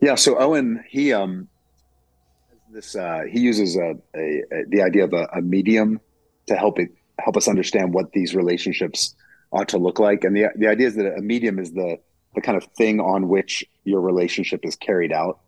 Yeah. 0.00 0.16
So 0.16 0.38
Owen, 0.38 0.84
he 0.88 1.12
um 1.12 1.48
this 2.72 2.96
uh, 2.96 3.22
he 3.30 3.40
uses 3.40 3.76
a, 3.76 3.94
a, 4.16 4.42
a, 4.52 4.64
the 4.68 4.82
idea 4.82 5.04
of 5.04 5.12
a, 5.12 5.28
a, 5.34 5.42
medium 5.42 6.00
to 6.46 6.56
help 6.56 6.78
it 6.78 6.88
help 7.18 7.36
us 7.36 7.46
understand 7.46 7.92
what 7.92 8.12
these 8.12 8.34
relationships 8.34 9.14
ought 9.52 9.68
to 9.68 9.78
look 9.78 9.98
like. 9.98 10.24
And 10.24 10.36
the, 10.36 10.46
the 10.56 10.68
idea 10.68 10.86
is 10.86 10.96
that 10.96 11.14
a 11.16 11.20
medium 11.20 11.58
is 11.58 11.72
the 11.72 11.98
the 12.34 12.40
kind 12.40 12.56
of 12.56 12.64
thing 12.78 12.98
on 12.98 13.28
which 13.28 13.62
your 13.84 14.00
relationship 14.00 14.64
is 14.64 14.74
carried 14.74 15.12
out. 15.12 15.40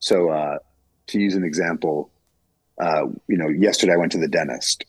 So 0.00 0.28
uh, 0.28 0.58
to 1.08 1.18
use 1.18 1.34
an 1.34 1.44
example 1.44 2.10
uh, 2.80 3.06
you 3.28 3.36
know 3.36 3.48
yesterday 3.48 3.92
i 3.92 3.96
went 3.96 4.12
to 4.12 4.18
the 4.18 4.28
dentist. 4.28 4.84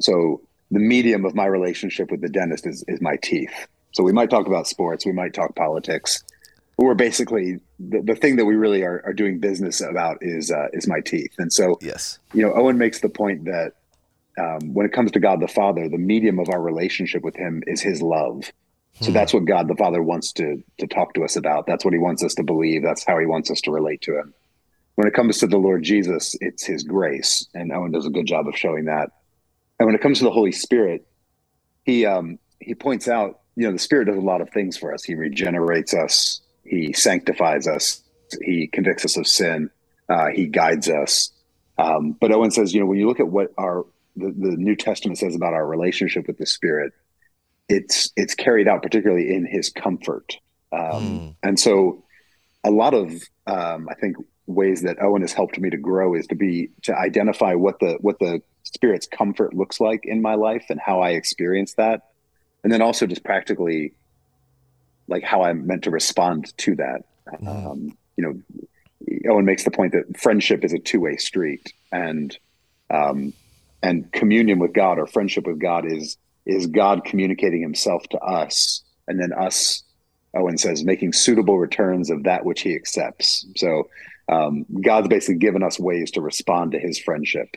So 0.00 0.40
the 0.70 0.80
medium 0.80 1.24
of 1.24 1.34
my 1.34 1.46
relationship 1.46 2.10
with 2.10 2.20
the 2.20 2.28
dentist 2.28 2.66
is, 2.66 2.84
is 2.88 3.00
my 3.00 3.16
teeth. 3.22 3.66
So 3.92 4.02
we 4.02 4.12
might 4.12 4.30
talk 4.30 4.46
about 4.46 4.66
sports. 4.66 5.06
We 5.06 5.12
might 5.12 5.34
talk 5.34 5.54
politics. 5.54 6.24
But 6.76 6.86
we're 6.86 6.94
basically 6.94 7.60
the, 7.78 8.00
the 8.00 8.16
thing 8.16 8.36
that 8.36 8.44
we 8.44 8.56
really 8.56 8.82
are, 8.82 9.00
are 9.04 9.12
doing 9.12 9.38
business 9.38 9.80
about 9.80 10.18
is 10.20 10.50
uh, 10.50 10.66
is 10.72 10.88
my 10.88 11.00
teeth. 11.00 11.32
And 11.38 11.52
so, 11.52 11.78
yes, 11.80 12.18
you 12.32 12.42
know, 12.42 12.52
Owen 12.54 12.78
makes 12.78 13.00
the 13.00 13.08
point 13.08 13.44
that 13.44 13.74
um, 14.38 14.74
when 14.74 14.86
it 14.86 14.92
comes 14.92 15.12
to 15.12 15.20
God 15.20 15.40
the 15.40 15.48
Father, 15.48 15.88
the 15.88 15.98
medium 15.98 16.38
of 16.38 16.48
our 16.48 16.60
relationship 16.60 17.22
with 17.22 17.36
Him 17.36 17.62
is 17.66 17.80
His 17.80 18.02
love. 18.02 18.50
So 19.00 19.06
hmm. 19.06 19.12
that's 19.12 19.34
what 19.34 19.44
God 19.44 19.68
the 19.68 19.76
Father 19.76 20.02
wants 20.02 20.32
to 20.34 20.62
to 20.78 20.86
talk 20.86 21.14
to 21.14 21.24
us 21.24 21.36
about. 21.36 21.66
That's 21.66 21.84
what 21.84 21.94
He 21.94 21.98
wants 21.98 22.22
us 22.22 22.34
to 22.34 22.42
believe. 22.42 22.82
That's 22.82 23.04
how 23.04 23.18
He 23.18 23.26
wants 23.26 23.50
us 23.50 23.60
to 23.62 23.70
relate 23.70 24.02
to 24.02 24.18
Him. 24.18 24.34
When 24.96 25.08
it 25.08 25.14
comes 25.14 25.38
to 25.38 25.46
the 25.46 25.58
Lord 25.58 25.82
Jesus, 25.82 26.36
it's 26.40 26.64
His 26.64 26.82
grace, 26.84 27.46
and 27.54 27.72
Owen 27.72 27.92
does 27.92 28.06
a 28.06 28.10
good 28.10 28.26
job 28.26 28.46
of 28.48 28.56
showing 28.56 28.84
that. 28.86 29.10
And 29.78 29.86
when 29.86 29.94
it 29.94 30.00
comes 30.00 30.18
to 30.18 30.24
the 30.24 30.30
Holy 30.30 30.52
Spirit, 30.52 31.06
he 31.84 32.06
um, 32.06 32.38
he 32.60 32.74
points 32.74 33.08
out, 33.08 33.40
you 33.56 33.66
know, 33.66 33.72
the 33.72 33.78
Spirit 33.78 34.06
does 34.06 34.16
a 34.16 34.20
lot 34.20 34.40
of 34.40 34.50
things 34.50 34.76
for 34.76 34.94
us. 34.94 35.04
He 35.04 35.14
regenerates 35.14 35.94
us. 35.94 36.40
He 36.64 36.92
sanctifies 36.92 37.66
us. 37.66 38.02
He 38.40 38.66
convicts 38.66 39.04
us 39.04 39.16
of 39.16 39.26
sin. 39.26 39.70
Uh, 40.08 40.28
he 40.28 40.46
guides 40.46 40.88
us. 40.88 41.30
Um, 41.76 42.12
but 42.12 42.32
Owen 42.32 42.50
says, 42.50 42.72
you 42.72 42.80
know, 42.80 42.86
when 42.86 42.98
you 42.98 43.08
look 43.08 43.20
at 43.20 43.28
what 43.28 43.52
our 43.58 43.84
the, 44.16 44.26
the 44.26 44.56
New 44.56 44.76
Testament 44.76 45.18
says 45.18 45.34
about 45.34 45.54
our 45.54 45.66
relationship 45.66 46.26
with 46.26 46.38
the 46.38 46.46
Spirit, 46.46 46.92
it's 47.68 48.10
it's 48.16 48.34
carried 48.34 48.68
out 48.68 48.82
particularly 48.82 49.34
in 49.34 49.46
His 49.46 49.70
comfort. 49.70 50.36
Um, 50.72 50.80
mm. 50.80 51.34
And 51.42 51.58
so, 51.58 52.04
a 52.64 52.70
lot 52.70 52.94
of 52.94 53.10
um, 53.46 53.88
I 53.90 53.94
think 53.94 54.16
ways 54.46 54.82
that 54.82 55.00
Owen 55.02 55.22
has 55.22 55.32
helped 55.32 55.58
me 55.58 55.70
to 55.70 55.76
grow 55.76 56.14
is 56.14 56.26
to 56.28 56.34
be 56.34 56.70
to 56.82 56.96
identify 56.96 57.54
what 57.54 57.80
the 57.80 57.96
what 58.00 58.18
the 58.18 58.42
Spirit's 58.62 59.06
comfort 59.06 59.54
looks 59.54 59.80
like 59.80 60.00
in 60.04 60.22
my 60.22 60.34
life 60.34 60.64
and 60.70 60.80
how 60.80 61.00
I 61.00 61.10
experience 61.10 61.74
that, 61.74 62.10
and 62.62 62.72
then 62.72 62.82
also 62.82 63.06
just 63.06 63.24
practically 63.24 63.92
like 65.08 65.22
how 65.22 65.42
I'm 65.42 65.66
meant 65.66 65.84
to 65.84 65.90
respond 65.90 66.56
to 66.58 66.74
that. 66.76 67.04
Mm-hmm. 67.28 67.48
Um, 67.48 67.98
you 68.16 68.24
know, 68.24 69.30
Owen 69.30 69.44
makes 69.44 69.64
the 69.64 69.70
point 69.70 69.92
that 69.92 70.18
friendship 70.18 70.64
is 70.64 70.72
a 70.72 70.78
two 70.78 71.00
way 71.00 71.16
street, 71.16 71.72
and 71.92 72.36
um, 72.90 73.32
and 73.84 74.10
communion 74.12 74.58
with 74.58 74.72
God 74.72 74.98
or 74.98 75.06
friendship 75.06 75.46
with 75.46 75.60
God 75.60 75.84
is 75.86 76.16
is 76.46 76.66
God 76.66 77.04
communicating 77.04 77.62
Himself 77.62 78.02
to 78.10 78.18
us 78.18 78.82
and 79.06 79.20
then 79.20 79.32
us, 79.32 79.82
Owen 80.34 80.58
says, 80.58 80.84
making 80.84 81.12
suitable 81.12 81.58
returns 81.58 82.10
of 82.10 82.24
that 82.24 82.44
which 82.44 82.62
he 82.62 82.74
accepts. 82.74 83.46
So 83.56 83.88
um, 84.28 84.66
God's 84.80 85.08
basically 85.08 85.36
given 85.36 85.62
us 85.62 85.78
ways 85.78 86.10
to 86.12 86.20
respond 86.20 86.72
to 86.72 86.78
his 86.78 86.98
friendship. 86.98 87.56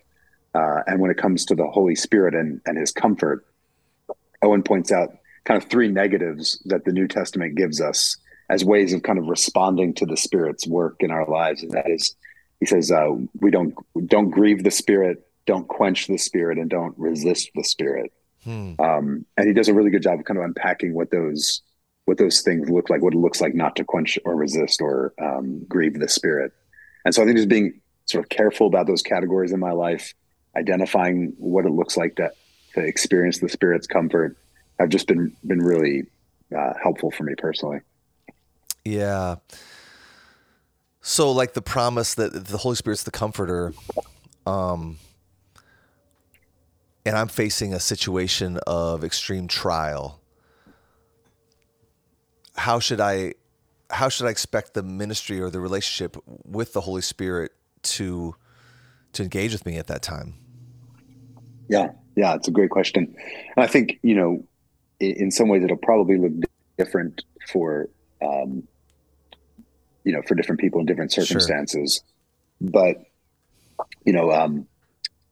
Uh, 0.53 0.81
and 0.88 1.00
when 1.00 1.12
it 1.12 1.17
comes 1.17 1.46
to 1.46 1.55
the 1.55 1.67
Holy 1.67 1.96
Spirit 1.96 2.34
and, 2.34 2.62
and 2.65 2.77
his 2.77 2.91
comfort, 2.91 3.46
Owen 4.41 4.63
points 4.63 4.91
out 4.91 5.10
kind 5.46 5.62
of 5.62 5.69
three 5.69 5.88
negatives 5.88 6.62
that 6.65 6.86
the 6.86 6.91
New 6.91 7.07
Testament 7.07 7.55
gives 7.55 7.81
us 7.81 8.17
as 8.50 8.63
ways 8.63 8.93
of 8.93 9.03
kind 9.03 9.19
of 9.19 9.27
responding 9.27 9.93
to 9.96 10.05
the 10.05 10.17
Spirit's 10.17 10.67
work 10.67 10.98
in 11.00 11.12
our 11.12 11.25
lives. 11.25 11.63
And 11.63 11.72
that 11.72 11.89
is, 11.89 12.15
he 12.60 12.65
says, 12.65 12.91
uh, 12.91 13.10
we 13.39 13.51
don't 13.51 13.75
don't 14.07 14.29
grieve 14.29 14.63
the 14.63 14.72
Spirit, 14.72 15.26
don't 15.48 15.68
quench 15.68 16.06
the 16.06 16.18
Spirit, 16.18 16.60
and 16.60 16.70
don't 16.70 16.94
resist 16.98 17.50
the 17.56 17.63
Spirit. 17.63 18.13
Hmm. 18.44 18.74
Um, 18.80 19.25
and 19.36 19.48
he 19.48 19.54
does 19.54 19.68
a 19.68 19.74
really 19.74 19.89
good 19.89 20.04
job 20.04 20.20
of 20.20 20.25
kind 20.25 20.38
of 20.38 20.46
unpacking 20.46 20.94
what 20.94 21.10
those 21.10 21.63
what 22.06 22.18
those 22.18 22.42
things 22.42 22.70
look 22.70 22.89
like, 22.89 23.01
what 23.01 23.13
it 23.13 23.18
looks 23.18 23.42
like 23.42 23.54
not 23.54 23.75
to 23.75 23.84
quench 23.84 24.18
or 24.24 24.34
resist 24.36 24.82
or 24.82 25.13
um, 25.22 25.66
grieve 25.68 26.00
the 26.00 26.08
Spirit. 26.08 26.54
And 27.04 27.13
so 27.13 27.22
I 27.22 27.25
think 27.25 27.38
just 27.38 27.50
being 27.50 27.82
sort 28.06 28.24
of 28.24 28.30
careful 28.30 28.68
about 28.68 28.88
those 28.88 29.01
categories 29.01 29.51
in 29.51 29.60
my 29.60 29.72
life, 29.72 30.13
identifying 30.56 31.34
what 31.38 31.66
it 31.66 31.72
looks 31.72 31.98
like 31.98 32.16
to 32.18 32.32
to 32.75 32.82
experience 32.82 33.39
the 33.39 33.50
Spirit's 33.50 33.88
comfort, 33.88 34.38
have 34.80 34.89
just 34.89 35.08
been 35.08 35.36
been 35.46 35.60
really 35.60 36.04
uh, 36.56 36.74
helpful 36.82 37.12
for 37.12 37.24
me 37.24 37.34
personally. 37.36 37.80
Yeah. 38.86 39.36
So, 41.01 41.32
like 41.32 41.54
the 41.54 41.62
promise 41.62 42.16
that 42.16 42.48
the 42.48 42.58
Holy 42.58 42.75
Spirit's 42.75 43.04
the 43.04 43.12
comforter, 43.12 43.74
um, 44.46 44.98
and 47.07 47.17
I'm 47.17 47.29
facing 47.29 47.73
a 47.73 47.79
situation 47.79 48.59
of 48.67 49.03
extreme 49.03 49.47
trial. 49.47 50.19
How 52.55 52.79
should 52.79 52.99
I, 52.99 53.35
how 53.89 54.09
should 54.09 54.27
I 54.27 54.29
expect 54.29 54.73
the 54.73 54.83
ministry 54.83 55.39
or 55.39 55.49
the 55.49 55.61
relationship 55.61 56.17
with 56.43 56.73
the 56.73 56.81
Holy 56.81 57.01
Spirit 57.01 57.53
to, 57.83 58.35
to 59.13 59.23
engage 59.23 59.53
with 59.53 59.65
me 59.65 59.77
at 59.77 59.87
that 59.87 60.01
time? 60.01 60.33
Yeah, 61.69 61.91
yeah, 62.17 62.35
it's 62.35 62.49
a 62.49 62.51
great 62.51 62.71
question, 62.71 63.15
and 63.55 63.63
I 63.63 63.67
think 63.67 63.99
you 64.01 64.15
know, 64.15 64.43
in 64.99 65.31
some 65.31 65.49
ways, 65.49 65.63
it'll 65.63 65.77
probably 65.77 66.17
look 66.17 66.31
different 66.77 67.23
for 67.49 67.89
um, 68.21 68.67
you 70.07 70.13
know 70.13 70.21
for 70.21 70.35
different 70.35 70.61
people 70.61 70.79
in 70.79 70.85
different 70.85 71.11
circumstances 71.11 72.01
sure. 72.61 72.71
but 72.71 72.95
you 74.05 74.13
know 74.13 74.31
um 74.31 74.65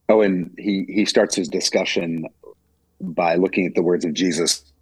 owen 0.08 0.54
he 0.58 0.84
he 0.88 1.04
starts 1.04 1.34
his 1.34 1.48
discussion 1.48 2.26
by 3.00 3.34
looking 3.34 3.66
at 3.66 3.74
the 3.74 3.82
words 3.82 4.04
of 4.04 4.14
jesus 4.14 4.72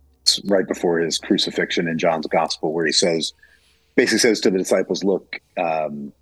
right 0.46 0.66
before 0.66 0.98
his 0.98 1.18
crucifixion 1.18 1.88
in 1.88 1.98
john's 1.98 2.26
gospel 2.26 2.72
where 2.72 2.86
he 2.86 2.92
says 2.92 3.32
basically 3.94 4.18
says 4.18 4.40
to 4.40 4.50
the 4.50 4.58
disciples 4.58 5.04
look 5.04 5.40
um 5.58 6.12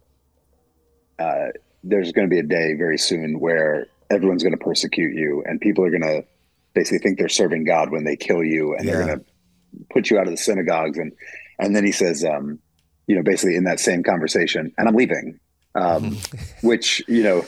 uh 1.18 1.48
there's 1.84 2.12
going 2.12 2.28
to 2.28 2.30
be 2.30 2.38
a 2.38 2.44
day 2.44 2.74
very 2.74 2.98
soon 2.98 3.40
where 3.40 3.86
everyone's 4.10 4.42
going 4.42 4.56
to 4.56 4.64
persecute 4.64 5.14
you 5.14 5.42
and 5.46 5.60
people 5.60 5.84
are 5.84 5.90
going 5.90 6.02
to 6.02 6.24
basically 6.74 6.98
think 6.98 7.18
they're 7.18 7.28
serving 7.28 7.64
god 7.64 7.90
when 7.90 8.04
they 8.04 8.16
kill 8.16 8.42
you 8.42 8.74
and 8.74 8.84
yeah. 8.84 8.92
they're 8.92 9.06
going 9.06 9.18
to 9.18 9.24
put 9.90 10.10
you 10.10 10.18
out 10.18 10.26
of 10.26 10.32
the 10.32 10.36
synagogues 10.36 10.98
and 10.98 11.12
and 11.58 11.74
then 11.74 11.84
he 11.84 11.92
says 11.92 12.24
um 12.24 12.58
you 13.06 13.16
know, 13.16 13.22
basically 13.22 13.56
in 13.56 13.64
that 13.64 13.80
same 13.80 14.02
conversation, 14.02 14.72
and 14.78 14.88
I'm 14.88 14.94
leaving, 14.94 15.38
um, 15.74 16.16
which 16.62 17.02
you 17.08 17.22
know, 17.22 17.44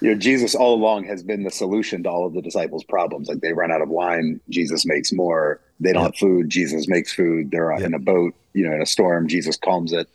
you 0.00 0.10
know, 0.10 0.14
Jesus 0.14 0.54
all 0.54 0.74
along 0.74 1.04
has 1.04 1.22
been 1.22 1.42
the 1.42 1.50
solution 1.50 2.02
to 2.02 2.10
all 2.10 2.26
of 2.26 2.34
the 2.34 2.42
disciples' 2.42 2.84
problems. 2.84 3.28
Like 3.28 3.40
they 3.40 3.52
run 3.52 3.70
out 3.70 3.82
of 3.82 3.88
wine, 3.88 4.40
Jesus 4.48 4.86
makes 4.86 5.12
more. 5.12 5.60
They 5.78 5.92
don't 5.92 6.04
have 6.04 6.16
food, 6.16 6.50
Jesus 6.50 6.88
makes 6.88 7.12
food. 7.12 7.50
They're 7.50 7.72
in 7.72 7.94
a 7.94 7.98
boat, 7.98 8.34
you 8.52 8.68
know, 8.68 8.74
in 8.74 8.82
a 8.82 8.86
storm, 8.86 9.28
Jesus 9.28 9.56
calms 9.56 9.92
it. 9.92 10.08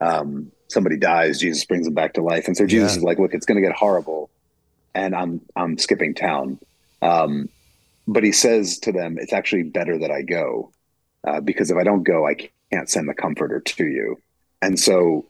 Um, 0.00 0.52
somebody 0.68 0.96
dies, 0.96 1.40
Jesus 1.40 1.64
brings 1.64 1.86
them 1.86 1.94
back 1.94 2.14
to 2.14 2.22
life, 2.22 2.46
and 2.46 2.56
so 2.56 2.66
Jesus 2.66 2.92
yeah. 2.92 2.98
is 2.98 3.04
like, 3.04 3.18
"Look, 3.18 3.34
it's 3.34 3.46
going 3.46 3.60
to 3.60 3.66
get 3.66 3.76
horrible, 3.76 4.30
and 4.94 5.14
I'm 5.14 5.40
I'm 5.56 5.78
skipping 5.78 6.14
town." 6.14 6.58
Um, 7.02 7.48
but 8.06 8.22
he 8.22 8.32
says 8.32 8.78
to 8.80 8.92
them, 8.92 9.18
"It's 9.18 9.32
actually 9.32 9.64
better 9.64 9.98
that 9.98 10.10
I 10.10 10.22
go, 10.22 10.70
uh, 11.26 11.40
because 11.40 11.70
if 11.70 11.76
I 11.76 11.84
don't 11.84 12.04
go, 12.04 12.26
I 12.26 12.36
can't 12.72 12.88
send 12.88 13.08
the 13.08 13.14
comforter 13.14 13.60
to 13.60 13.86
you. 13.86 14.20
And 14.62 14.78
so 14.78 15.26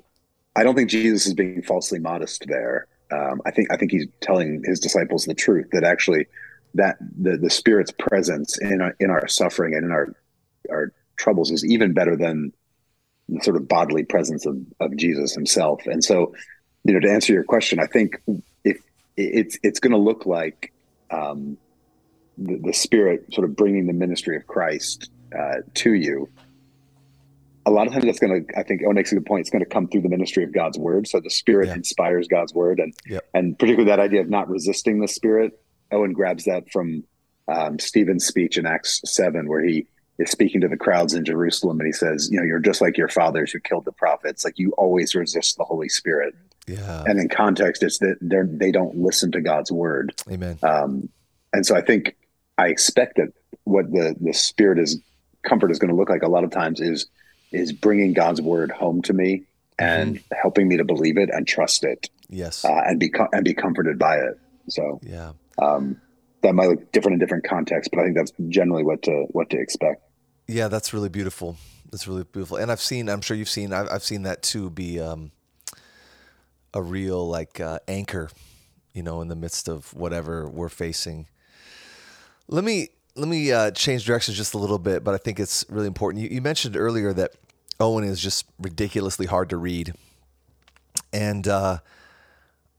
I 0.57 0.65
don't 0.65 0.75
think 0.75 0.91
Jesus 0.91 1.27
is 1.27 1.35
being 1.35 1.63
falsely 1.63 1.99
modest 1.99 2.45
there. 2.49 2.87
Um, 3.11 3.41
I 3.47 3.51
think 3.51 3.73
I 3.73 3.77
think 3.77 3.91
he's 3.91 4.07
telling 4.21 4.63
his 4.65 4.81
disciples 4.81 5.25
the 5.25 5.35
truth 5.35 5.69
that 5.73 5.85
actually 5.85 6.27
that 6.75 6.97
the 7.01 7.37
the 7.37 7.51
Spirit's 7.51 7.93
presence 7.99 8.59
in 8.59 8.81
our, 8.81 8.95
in 9.01 9.11
our 9.11 9.27
suffering 9.29 9.75
and 9.75 9.85
in 9.85 9.93
our 9.93 10.15
our 10.71 10.93
troubles 11.17 11.51
is 11.51 11.65
even 11.65 11.93
better 11.93 12.17
than 12.17 12.53
the 13.29 13.41
sort 13.43 13.57
of 13.57 13.69
bodily 13.69 14.05
presence 14.05 14.47
of, 14.47 14.57
of 14.81 14.97
Jesus 14.97 15.35
himself. 15.35 15.87
And 15.87 16.03
so, 16.03 16.35
you 16.85 16.95
know, 16.95 17.01
to 17.01 17.11
answer 17.11 17.33
your 17.33 17.45
question, 17.45 17.79
I 17.81 17.87
think 17.87 18.21
if 18.65 18.79
it's 19.17 19.59
it's 19.63 19.81
going 19.81 19.93
to 19.93 19.99
look 19.99 20.27
like 20.27 20.73
um, 21.11 21.57
the, 22.37 22.59
the 22.59 22.73
Spirit 22.73 23.33
sort 23.33 23.49
of 23.49 23.57
bringing 23.57 23.87
the 23.87 23.93
ministry 23.93 24.37
of 24.37 24.47
Christ 24.47 25.11
uh, 25.37 25.57
to 25.75 25.93
you 25.93 26.29
a 27.69 27.71
lot 27.71 27.87
of 27.87 27.93
times 27.93 28.07
that's 28.07 28.19
going 28.19 28.47
to, 28.47 28.59
I 28.59 28.63
think 28.63 28.83
Owen 28.83 28.95
makes 28.95 29.13
a 29.13 29.15
good 29.15 29.27
point. 29.27 29.43
It's 29.43 29.51
going 29.51 29.63
to 29.63 29.69
come 29.69 29.89
through 29.89 30.01
the 30.01 30.09
ministry 30.09 30.43
of 30.43 30.53
God's 30.53 30.79
word. 30.79 31.07
So 31.07 31.21
the 31.21 31.29
spirit 31.29 31.69
yeah. 31.69 31.75
inspires 31.75 32.27
God's 32.27 32.55
word. 32.55 32.81
And, 32.81 32.95
and 33.35 33.59
particularly 33.59 33.91
that 33.91 34.01
idea 34.01 34.23
of 34.23 34.31
not 34.31 34.49
resisting 34.49 35.01
the 35.01 35.09
spirit. 35.09 35.61
Owen 35.93 36.15
grabs 36.15 36.45
that 36.45 36.71
from 36.71 37.05
um, 37.47 37.79
Stephen's 37.79 38.27
speech 38.27 38.57
in 38.57 38.65
Acts 38.65 39.03
7, 39.05 39.47
where 39.49 39.63
he 39.63 39.87
is 40.19 40.31
speaking 40.31 40.63
to 40.63 40.69
the 40.69 40.79
crowds 40.79 41.13
in 41.13 41.27
Jerusalem. 41.27 41.79
And 41.79 41.87
he 41.87 41.93
says, 41.93 42.31
you 42.33 42.39
know, 42.39 42.45
you're 42.45 42.59
just 42.59 42.81
like 42.81 42.97
your 42.97 43.09
fathers 43.09 43.53
who 43.53 43.61
killed 43.61 43.85
the 43.85 43.93
prophets. 43.93 44.47
Like 44.47 44.59
you 44.59 44.73
always 44.73 45.15
resist 45.15 45.59
the 45.59 45.65
Holy 45.65 45.91
Spirit. 45.91 46.35
Yeah. 46.67 47.05
And 47.07 47.21
in 47.21 47.29
context, 47.29 47.83
it's 47.83 47.99
that 47.99 48.17
they're, 48.23 48.49
they 48.51 48.73
don't 48.73 48.97
listen 48.97 49.31
to 49.33 49.43
God's 49.43 49.71
word. 49.71 50.15
Amen. 50.31 50.59
Um, 50.63 51.11
and 51.53 51.67
so 51.67 51.77
I 51.77 51.83
think 51.83 52.17
I 52.57 52.69
expect 52.69 53.17
that 53.17 53.29
what 53.65 53.91
the, 53.93 54.17
the 54.21 54.33
spirit 54.33 54.79
is 54.79 55.01
comfort 55.43 55.71
is 55.71 55.79
going 55.79 55.91
to 55.91 55.97
look 55.97 56.09
like 56.09 56.23
a 56.23 56.29
lot 56.29 56.45
of 56.45 56.51
times 56.51 56.81
is 56.81 57.07
is 57.53 57.73
bringing 57.73 58.13
God's 58.13 58.41
word 58.41 58.71
home 58.71 59.03
to 59.03 59.13
me 59.13 59.45
and 59.79 60.17
mm-hmm. 60.17 60.35
helping 60.41 60.69
me 60.69 60.77
to 60.77 60.85
believe 60.85 61.17
it 61.17 61.31
and 61.33 61.47
trust 61.47 61.85
it. 61.85 62.11
Yes. 62.29 62.65
Uh, 62.65 62.83
and 62.87 63.01
be 63.01 63.13
and 63.33 63.45
be 63.45 63.55
comforted 63.55 63.99
by 63.99 64.17
it. 64.17 64.39
So 64.69 65.01
yeah. 65.03 65.33
Um, 65.61 66.01
that 66.43 66.55
might 66.55 66.69
look 66.69 66.93
different 66.93 67.15
in 67.15 67.19
different 67.19 67.45
contexts, 67.45 67.89
but 67.93 68.01
I 68.01 68.05
think 68.05 68.17
that's 68.17 68.33
generally 68.49 68.85
what 68.85 69.03
to 69.03 69.27
what 69.31 69.51
to 69.51 69.59
expect. 69.59 70.03
Yeah, 70.47 70.69
that's 70.69 70.93
really 70.95 71.09
beautiful. 71.09 71.57
That's 71.91 72.07
really 72.07 72.25
beautiful. 72.25 72.59
And 72.59 72.71
I've 72.71 72.81
seen, 72.81 73.09
I'm 73.09 73.21
sure 73.21 73.37
you've 73.37 73.49
seen, 73.49 73.73
I've, 73.73 73.89
I've 73.91 74.03
seen 74.03 74.23
that 74.23 74.43
too 74.43 74.71
be 74.71 75.01
um, 75.01 75.33
a 76.75 76.83
real 76.83 77.27
like 77.27 77.61
uh, 77.61 77.79
anchor, 77.89 78.31
you 78.93 79.03
know, 79.03 79.21
in 79.21 79.29
the 79.29 79.37
midst 79.37 79.69
of 79.69 79.93
whatever 79.95 80.49
we're 80.49 80.69
facing. 80.69 81.27
Let 82.47 82.65
me 82.65 82.89
let 83.19 83.29
me 83.29 83.53
uh, 83.53 83.71
change 83.73 84.05
directions 84.05 84.37
just 84.37 84.55
a 84.55 84.59
little 84.59 84.79
bit, 84.79 85.03
but 85.03 85.15
I 85.15 85.19
think 85.19 85.41
it's 85.41 85.65
really 85.69 85.89
important. 85.89 86.23
You, 86.23 86.31
you, 86.31 86.41
mentioned 86.41 86.77
earlier 86.77 87.13
that 87.13 87.33
Owen 87.81 88.05
is 88.05 88.21
just 88.21 88.47
ridiculously 88.61 89.27
hard 89.27 89.51
to 89.51 89.57
read, 89.57 89.93
and 91.13 91.47
uh, 91.49 91.79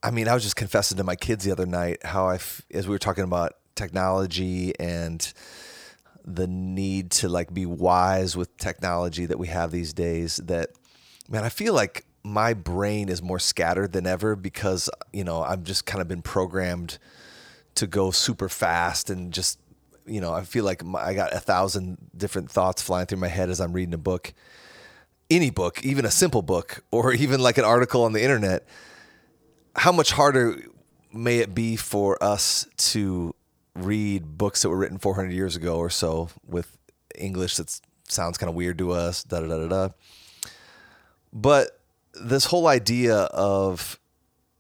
I 0.02 0.12
mean, 0.12 0.28
I 0.28 0.34
was 0.34 0.44
just 0.44 0.56
confessing 0.56 0.98
to 0.98 1.04
my 1.04 1.16
kids 1.16 1.44
the 1.44 1.52
other 1.52 1.66
night 1.66 2.06
how 2.06 2.30
I, 2.30 2.40
as 2.74 2.88
we 2.88 2.92
were 2.96 3.00
talking 3.00 3.26
about 3.26 3.54
technology 3.76 4.74
and 4.80 5.34
the 6.26 6.48
need 6.48 7.12
to 7.12 7.30
like 7.30 7.54
be 7.54 7.66
wise 7.66 8.38
with 8.38 8.56
technology 8.58 9.26
that 9.26 9.40
we 9.40 9.48
have 9.48 9.72
these 9.72 9.94
days. 9.94 10.38
That 10.38 10.70
man, 11.28 11.44
I 11.44 11.50
feel 11.50 11.74
like 11.74 12.06
my 12.24 12.54
brain 12.54 13.10
is 13.10 13.22
more 13.22 13.40
scattered 13.40 13.92
than 13.92 14.08
ever 14.08 14.36
because 14.36 14.90
you 15.12 15.24
know 15.24 15.42
I've 15.42 15.64
just 15.64 15.86
kind 15.86 16.02
of 16.02 16.08
been 16.08 16.22
programmed 16.22 16.98
to 17.76 17.88
go 17.88 18.12
super 18.12 18.50
fast 18.50 19.10
and 19.10 19.34
just 19.34 19.60
you 20.10 20.22
know, 20.22 20.34
I 20.34 20.44
feel 20.44 20.66
like 20.66 20.84
I 20.96 21.14
got 21.14 21.34
a 21.34 21.40
thousand 21.40 21.98
different 22.16 22.52
thoughts 22.52 22.82
flying 22.82 23.06
through 23.06 23.20
my 23.20 23.28
head 23.28 23.50
as 23.50 23.60
I'm 23.60 23.74
reading 23.74 23.94
a 23.94 24.00
book, 24.00 24.34
any 25.30 25.50
book, 25.50 25.84
even 25.84 26.06
a 26.06 26.12
simple 26.12 26.42
book, 26.42 26.84
or 26.92 27.14
even 27.14 27.40
like 27.40 27.58
an 27.58 27.66
article 27.66 28.04
on 28.04 28.14
the 28.14 28.24
internet. 28.24 28.68
How 29.76 29.92
much 29.92 30.12
harder 30.12 30.62
may 31.14 31.40
it 31.40 31.56
be 31.56 31.76
for 31.76 32.22
us 32.24 32.68
to 32.78 33.34
read 33.76 34.38
books 34.38 34.62
that 34.62 34.70
were 34.70 34.78
written 34.78 34.98
400 34.98 35.32
years 35.32 35.56
ago 35.56 35.78
or 35.78 35.90
so 35.90 36.30
with 36.46 36.78
English 37.16 37.56
that 37.58 37.80
sounds 38.08 38.38
kind 38.38 38.50
of 38.50 38.56
weird 38.56 38.78
to 38.80 38.92
us, 38.92 39.24
da 39.24 39.40
da 39.40 39.48
da 39.48 39.58
da 39.58 39.68
da. 39.68 39.94
But 41.32 41.80
this 42.14 42.46
whole 42.46 42.68
idea 42.68 43.16
of 43.16 44.00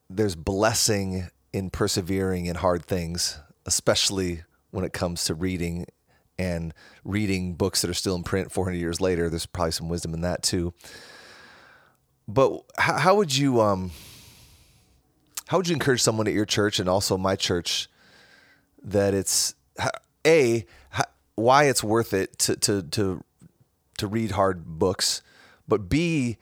there's 0.10 0.36
blessing 0.36 1.29
in 1.51 1.70
persevering 1.70 2.46
in 2.46 2.56
hard 2.56 2.86
things, 2.86 3.39
especially 3.65 4.44
when 4.71 4.85
it 4.85 4.93
comes 4.93 5.25
to 5.25 5.33
reading 5.33 5.85
and 6.38 6.73
reading 7.03 7.53
books 7.53 7.81
that 7.81 7.89
are 7.89 7.95
still 7.95 8.15
in 8.15 8.23
print 8.23 8.51
400 8.51 8.77
years 8.77 9.01
later. 9.01 9.29
There's 9.29 9.45
probably 9.45 9.71
some 9.71 9.89
wisdom 9.89 10.13
in 10.13 10.21
that 10.21 10.41
too. 10.41 10.73
But 12.27 12.61
how, 12.77 12.97
how 12.97 13.15
would 13.15 13.35
you 13.35 13.61
um, 13.61 13.91
how 15.47 15.57
would 15.57 15.67
you 15.67 15.73
encourage 15.73 16.01
someone 16.01 16.27
at 16.27 16.33
your 16.33 16.45
church 16.45 16.79
and 16.79 16.88
also 16.88 17.17
my 17.17 17.35
church 17.35 17.89
that 18.83 19.13
it's 19.13 19.55
a 20.25 20.65
why 21.35 21.65
it's 21.65 21.83
worth 21.83 22.13
it 22.13 22.38
to 22.39 22.55
to 22.57 22.83
to 22.83 23.23
to 23.97 24.07
read 24.07 24.31
hard 24.31 24.65
books, 24.65 25.21
but 25.67 25.89
B, 25.89 26.38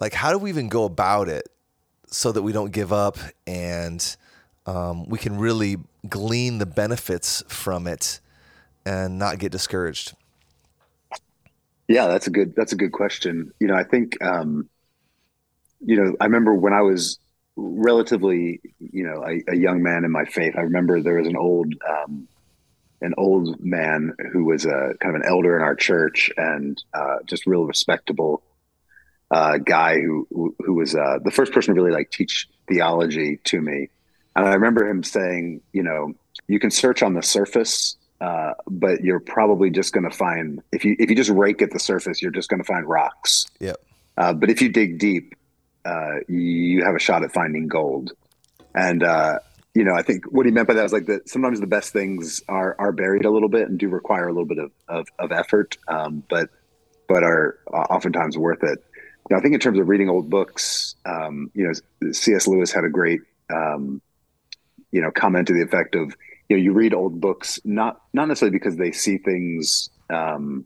like 0.00 0.14
how 0.14 0.30
do 0.30 0.38
we 0.38 0.50
even 0.50 0.68
go 0.68 0.84
about 0.84 1.28
it 1.28 1.48
so 2.06 2.32
that 2.32 2.42
we 2.42 2.52
don't 2.52 2.72
give 2.72 2.92
up 2.92 3.18
and 3.46 4.16
um, 4.68 5.08
we 5.08 5.18
can 5.18 5.38
really 5.38 5.78
glean 6.08 6.58
the 6.58 6.66
benefits 6.66 7.42
from 7.48 7.86
it 7.86 8.20
and 8.84 9.18
not 9.18 9.38
get 9.38 9.50
discouraged? 9.50 10.14
Yeah, 11.88 12.06
that's 12.06 12.26
a 12.26 12.30
good 12.30 12.54
that's 12.54 12.72
a 12.72 12.76
good 12.76 12.92
question. 12.92 13.52
You 13.60 13.68
know, 13.68 13.74
I 13.74 13.84
think 13.84 14.22
um, 14.22 14.68
you 15.80 15.96
know 15.96 16.14
I 16.20 16.24
remember 16.24 16.54
when 16.54 16.74
I 16.74 16.82
was 16.82 17.18
relatively 17.56 18.60
you 18.78 19.04
know 19.04 19.24
a, 19.24 19.52
a, 19.52 19.56
young 19.56 19.82
man 19.82 20.04
in 20.04 20.12
my 20.12 20.26
faith. 20.26 20.54
I 20.56 20.62
remember 20.62 21.00
there 21.00 21.16
was 21.16 21.26
an 21.26 21.36
old 21.36 21.72
um, 21.88 22.28
an 23.00 23.14
old 23.16 23.64
man 23.64 24.12
who 24.32 24.44
was 24.44 24.66
a 24.66 24.92
kind 25.00 25.14
of 25.16 25.22
an 25.22 25.26
elder 25.26 25.56
in 25.56 25.62
our 25.62 25.74
church 25.74 26.30
and 26.36 26.82
uh, 26.92 27.16
just 27.24 27.46
real 27.46 27.64
respectable 27.64 28.42
uh, 29.30 29.56
guy 29.56 29.98
who 29.98 30.26
who 30.58 30.74
was 30.74 30.94
uh, 30.94 31.20
the 31.24 31.30
first 31.30 31.52
person 31.52 31.74
to 31.74 31.80
really 31.80 31.94
like 31.94 32.10
teach 32.10 32.50
theology 32.68 33.40
to 33.44 33.62
me. 33.62 33.88
And 34.38 34.48
I 34.48 34.54
remember 34.54 34.88
him 34.88 35.02
saying, 35.02 35.60
you 35.72 35.82
know, 35.82 36.14
you 36.46 36.58
can 36.58 36.70
search 36.70 37.02
on 37.02 37.14
the 37.14 37.22
surface 37.22 37.96
uh, 38.20 38.52
but 38.66 39.02
you're 39.02 39.20
probably 39.20 39.70
just 39.70 39.92
going 39.92 40.08
to 40.08 40.16
find 40.16 40.60
if 40.72 40.84
you 40.84 40.96
if 40.98 41.08
you 41.08 41.14
just 41.14 41.30
rake 41.30 41.62
at 41.62 41.70
the 41.70 41.78
surface, 41.78 42.20
you're 42.20 42.32
just 42.32 42.48
going 42.48 42.60
to 42.60 42.66
find 42.66 42.86
rocks. 42.86 43.46
Yep. 43.60 43.76
Uh, 44.16 44.32
but 44.32 44.50
if 44.50 44.60
you 44.60 44.68
dig 44.68 44.98
deep, 44.98 45.34
uh, 45.84 46.16
you 46.26 46.84
have 46.84 46.96
a 46.96 46.98
shot 46.98 47.22
at 47.22 47.32
finding 47.32 47.68
gold. 47.68 48.12
And 48.74 49.04
uh, 49.04 49.38
you 49.74 49.84
know, 49.84 49.94
I 49.94 50.02
think 50.02 50.24
what 50.32 50.46
he 50.46 50.52
meant 50.52 50.66
by 50.66 50.74
that 50.74 50.82
was 50.82 50.92
like 50.92 51.06
that 51.06 51.28
sometimes 51.28 51.60
the 51.60 51.68
best 51.68 51.92
things 51.92 52.42
are 52.48 52.74
are 52.80 52.90
buried 52.90 53.24
a 53.24 53.30
little 53.30 53.48
bit 53.48 53.68
and 53.68 53.78
do 53.78 53.88
require 53.88 54.26
a 54.26 54.32
little 54.32 54.46
bit 54.46 54.58
of 54.58 54.72
of, 54.88 55.06
of 55.20 55.30
effort, 55.30 55.78
um, 55.86 56.24
but 56.28 56.50
but 57.08 57.22
are 57.22 57.58
oftentimes 57.72 58.36
worth 58.36 58.64
it. 58.64 58.84
Know, 59.30 59.36
I 59.36 59.40
think 59.40 59.54
in 59.54 59.60
terms 59.60 59.78
of 59.78 59.88
reading 59.88 60.08
old 60.08 60.28
books, 60.28 60.96
um, 61.04 61.50
you 61.54 61.66
know, 61.66 62.12
C.S. 62.12 62.48
Lewis 62.48 62.72
had 62.72 62.84
a 62.84 62.88
great 62.88 63.20
um, 63.50 64.00
you 64.90 65.00
know 65.00 65.10
comment 65.10 65.46
to 65.48 65.54
the 65.54 65.62
effect 65.62 65.94
of 65.94 66.14
you 66.48 66.56
know 66.56 66.62
you 66.62 66.72
read 66.72 66.94
old 66.94 67.20
books 67.20 67.60
not 67.64 68.00
not 68.12 68.28
necessarily 68.28 68.56
because 68.56 68.76
they 68.76 68.92
see 68.92 69.18
things 69.18 69.90
um, 70.10 70.64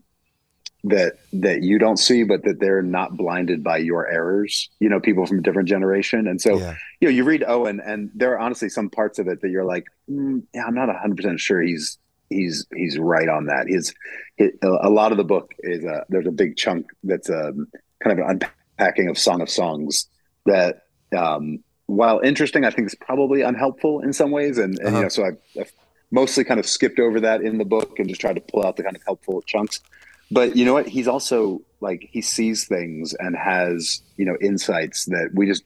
that 0.83 1.13
that 1.31 1.61
you 1.61 1.79
don't 1.79 1.97
see, 1.97 2.23
but 2.23 2.43
that 2.43 2.59
they're 2.59 2.81
not 2.81 3.15
blinded 3.15 3.63
by 3.63 3.77
your 3.77 4.07
errors. 4.07 4.69
You 4.79 4.89
know, 4.89 4.99
people 4.99 5.25
from 5.25 5.39
a 5.39 5.41
different 5.41 5.69
generation, 5.69 6.27
and 6.27 6.41
so 6.41 6.57
yeah. 6.57 6.75
you 6.99 7.07
know 7.07 7.13
you 7.13 7.23
read 7.23 7.43
Owen, 7.47 7.81
and 7.85 8.11
there 8.13 8.33
are 8.33 8.39
honestly 8.39 8.69
some 8.69 8.89
parts 8.89 9.17
of 9.19 9.27
it 9.27 9.41
that 9.41 9.49
you're 9.49 9.65
like, 9.65 9.85
mm, 10.09 10.43
yeah, 10.53 10.65
I'm 10.65 10.75
not 10.75 10.87
100 10.87 11.15
percent 11.15 11.39
sure 11.39 11.61
he's 11.61 11.97
he's 12.29 12.65
he's 12.75 12.97
right 12.97 13.29
on 13.29 13.45
that. 13.45 13.67
His, 13.67 13.93
his, 14.35 14.51
a 14.61 14.89
lot 14.89 15.11
of 15.11 15.17
the 15.17 15.23
book 15.23 15.53
is 15.59 15.85
a, 15.85 16.05
there's 16.09 16.27
a 16.27 16.31
big 16.31 16.57
chunk 16.57 16.87
that's 17.03 17.29
a 17.29 17.49
um, 17.49 17.67
kind 18.03 18.19
of 18.19 18.25
an 18.25 18.41
unpacking 18.77 19.07
of 19.07 19.17
Song 19.17 19.41
of 19.41 19.49
Songs 19.49 20.07
that 20.45 20.81
um, 21.17 21.63
while 21.87 22.19
interesting, 22.19 22.65
I 22.65 22.71
think 22.71 22.85
it's 22.87 22.95
probably 22.95 23.41
unhelpful 23.41 24.01
in 24.01 24.13
some 24.13 24.31
ways. 24.31 24.57
And, 24.57 24.77
and 24.79 24.87
uh-huh. 24.87 24.97
you 24.97 25.03
know, 25.03 25.09
so 25.09 25.25
I've, 25.25 25.37
I've, 25.59 25.71
mostly 26.11 26.43
kind 26.43 26.59
of 26.59 26.67
skipped 26.67 26.99
over 26.99 27.19
that 27.21 27.41
in 27.41 27.57
the 27.57 27.65
book 27.65 27.97
and 27.97 28.07
just 28.07 28.21
tried 28.21 28.35
to 28.35 28.41
pull 28.41 28.63
out 28.63 28.75
the 28.75 28.83
kind 28.83 28.95
of 28.95 29.01
helpful 29.03 29.41
chunks. 29.41 29.81
But 30.29 30.55
you 30.55 30.63
know 30.63 30.73
what? 30.73 30.87
He's 30.87 31.07
also 31.07 31.61
like 31.81 32.07
he 32.11 32.21
sees 32.21 32.65
things 32.65 33.15
and 33.15 33.35
has 33.35 34.01
you 34.15 34.25
know 34.25 34.37
insights 34.39 35.05
that 35.05 35.31
we 35.33 35.47
just 35.47 35.63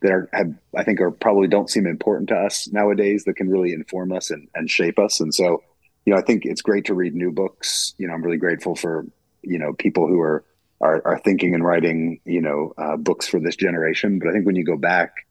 that 0.00 0.12
are 0.12 0.28
have 0.32 0.54
I 0.76 0.84
think 0.84 1.00
are 1.00 1.10
probably 1.10 1.48
don't 1.48 1.68
seem 1.68 1.86
important 1.86 2.28
to 2.28 2.36
us 2.36 2.68
nowadays 2.68 3.24
that 3.24 3.34
can 3.34 3.50
really 3.50 3.72
inform 3.72 4.12
us 4.12 4.30
and, 4.30 4.48
and 4.54 4.70
shape 4.70 4.98
us. 4.98 5.20
And 5.20 5.34
so, 5.34 5.64
you 6.06 6.12
know, 6.12 6.18
I 6.18 6.22
think 6.22 6.46
it's 6.46 6.62
great 6.62 6.86
to 6.86 6.94
read 6.94 7.14
new 7.14 7.32
books. 7.32 7.94
You 7.98 8.06
know, 8.06 8.14
I'm 8.14 8.22
really 8.22 8.38
grateful 8.38 8.76
for 8.76 9.04
you 9.42 9.58
know 9.58 9.72
people 9.72 10.06
who 10.06 10.20
are 10.20 10.44
are, 10.80 11.02
are 11.04 11.18
thinking 11.18 11.54
and 11.54 11.64
writing 11.64 12.20
you 12.24 12.40
know 12.40 12.72
uh, 12.78 12.96
books 12.96 13.26
for 13.26 13.40
this 13.40 13.56
generation. 13.56 14.20
But 14.20 14.28
I 14.28 14.32
think 14.32 14.46
when 14.46 14.56
you 14.56 14.64
go 14.64 14.76
back 14.76 15.26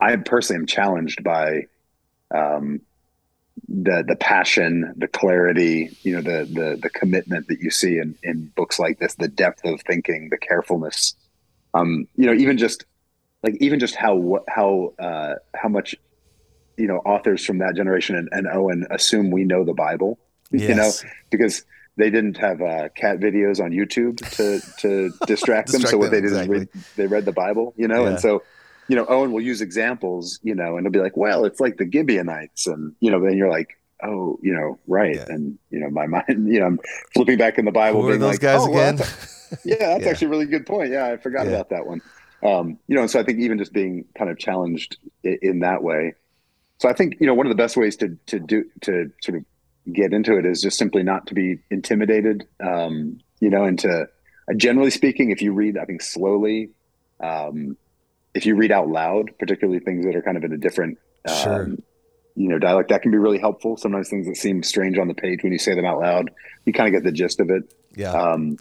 I 0.00 0.16
personally 0.16 0.60
am 0.60 0.66
challenged 0.66 1.24
by 1.24 1.66
um, 2.34 2.80
the 3.68 4.04
the 4.06 4.16
passion, 4.16 4.92
the 4.96 5.08
clarity, 5.08 5.96
you 6.02 6.14
know, 6.14 6.22
the 6.22 6.44
the 6.44 6.78
the 6.80 6.90
commitment 6.90 7.48
that 7.48 7.60
you 7.60 7.70
see 7.70 7.98
in 7.98 8.14
in 8.22 8.52
books 8.56 8.78
like 8.78 8.98
this, 8.98 9.14
the 9.14 9.28
depth 9.28 9.64
of 9.64 9.80
thinking, 9.82 10.28
the 10.30 10.38
carefulness. 10.38 11.14
Um, 11.74 12.06
you 12.16 12.26
know, 12.26 12.34
even 12.34 12.58
just 12.58 12.84
like 13.42 13.56
even 13.60 13.78
just 13.78 13.94
how 13.94 14.44
how 14.48 14.92
uh, 14.98 15.34
how 15.54 15.68
much 15.68 15.94
you 16.76 16.86
know 16.86 16.98
authors 16.98 17.44
from 17.44 17.58
that 17.58 17.74
generation 17.74 18.16
and, 18.16 18.28
and 18.32 18.46
Owen 18.46 18.86
assume 18.90 19.30
we 19.30 19.44
know 19.44 19.64
the 19.64 19.74
Bible. 19.74 20.18
Yes. 20.50 20.68
You 20.68 20.74
know, 20.74 20.90
because 21.30 21.64
they 21.96 22.10
didn't 22.10 22.36
have 22.36 22.60
uh, 22.60 22.90
cat 22.90 23.18
videos 23.18 23.62
on 23.62 23.70
YouTube 23.70 24.18
to 24.36 24.60
to 24.80 25.10
distract, 25.26 25.26
distract 25.26 25.72
them. 25.72 25.80
So 25.82 25.96
what 25.96 26.10
they 26.10 26.20
did 26.20 26.32
exactly. 26.32 26.56
is 26.56 26.60
read, 26.74 26.84
they 26.96 27.06
read 27.06 27.24
the 27.24 27.32
Bible. 27.32 27.74
You 27.76 27.88
know, 27.88 28.04
yeah. 28.04 28.10
and 28.10 28.20
so 28.20 28.42
you 28.88 28.96
know, 28.96 29.06
Owen 29.06 29.32
will 29.32 29.40
use 29.40 29.60
examples, 29.60 30.38
you 30.42 30.54
know, 30.54 30.76
and 30.76 30.84
he'll 30.84 30.92
be 30.92 31.00
like, 31.00 31.16
well, 31.16 31.44
it's 31.44 31.60
like 31.60 31.76
the 31.76 31.90
Gibeonites. 31.90 32.66
And, 32.66 32.94
you 33.00 33.10
know, 33.10 33.20
then 33.20 33.36
you're 33.36 33.50
like, 33.50 33.78
oh, 34.02 34.38
you 34.42 34.54
know, 34.54 34.78
right. 34.86 35.16
Yeah. 35.16 35.26
And, 35.28 35.58
you 35.70 35.80
know, 35.80 35.90
my 35.90 36.06
mind, 36.06 36.52
you 36.52 36.60
know, 36.60 36.66
I'm 36.66 36.80
flipping 37.14 37.38
back 37.38 37.58
in 37.58 37.64
the 37.64 37.72
Bible. 37.72 38.02
Who 38.02 38.08
are 38.08 38.16
those 38.16 38.34
like, 38.34 38.40
guys 38.40 38.60
oh, 38.62 38.70
again? 38.70 38.96
Well, 38.96 39.08
that's 39.08 39.52
a, 39.52 39.58
yeah, 39.68 39.76
that's 39.78 40.04
yeah. 40.04 40.10
actually 40.10 40.26
a 40.26 40.30
really 40.30 40.46
good 40.46 40.66
point. 40.66 40.90
Yeah, 40.90 41.06
I 41.06 41.16
forgot 41.16 41.46
yeah. 41.46 41.52
about 41.52 41.70
that 41.70 41.86
one. 41.86 42.00
Um, 42.42 42.78
you 42.86 42.94
know, 42.94 43.02
and 43.02 43.10
so 43.10 43.18
I 43.18 43.22
think 43.24 43.40
even 43.40 43.58
just 43.58 43.72
being 43.72 44.04
kind 44.16 44.30
of 44.30 44.38
challenged 44.38 44.98
in, 45.24 45.38
in 45.42 45.58
that 45.60 45.82
way. 45.82 46.14
So 46.78 46.88
I 46.88 46.92
think, 46.92 47.16
you 47.20 47.26
know, 47.26 47.34
one 47.34 47.46
of 47.46 47.50
the 47.50 47.56
best 47.56 47.76
ways 47.76 47.96
to, 47.96 48.16
to 48.26 48.38
do, 48.38 48.64
to 48.82 49.10
sort 49.22 49.38
of 49.38 49.44
get 49.92 50.12
into 50.12 50.36
it 50.36 50.44
is 50.44 50.60
just 50.60 50.78
simply 50.78 51.02
not 51.02 51.26
to 51.28 51.34
be 51.34 51.58
intimidated, 51.70 52.46
um, 52.62 53.18
you 53.40 53.48
know, 53.48 53.64
and 53.64 53.78
to, 53.78 54.06
uh, 54.48 54.54
generally 54.56 54.90
speaking, 54.90 55.30
if 55.30 55.40
you 55.40 55.52
read, 55.52 55.78
I 55.78 55.86
think 55.86 56.02
slowly, 56.02 56.70
um, 57.20 57.78
if 58.36 58.44
you 58.44 58.54
read 58.54 58.70
out 58.70 58.88
loud, 58.88 59.30
particularly 59.38 59.80
things 59.80 60.04
that 60.04 60.14
are 60.14 60.20
kind 60.20 60.36
of 60.36 60.44
in 60.44 60.52
a 60.52 60.58
different, 60.58 60.98
sure. 61.26 61.64
um, 61.64 61.82
you 62.34 62.48
know, 62.50 62.58
dialect, 62.58 62.90
that 62.90 63.00
can 63.00 63.10
be 63.10 63.16
really 63.16 63.38
helpful. 63.38 63.78
Sometimes 63.78 64.10
things 64.10 64.26
that 64.26 64.36
seem 64.36 64.62
strange 64.62 64.98
on 64.98 65.08
the 65.08 65.14
page 65.14 65.42
when 65.42 65.52
you 65.52 65.58
say 65.58 65.74
them 65.74 65.86
out 65.86 66.00
loud, 66.00 66.30
you 66.66 66.74
kind 66.74 66.86
of 66.86 66.92
get 66.92 67.02
the 67.02 67.12
gist 67.12 67.40
of 67.40 67.48
it. 67.48 67.72
Yeah. 67.96 68.12
Um, 68.12 68.58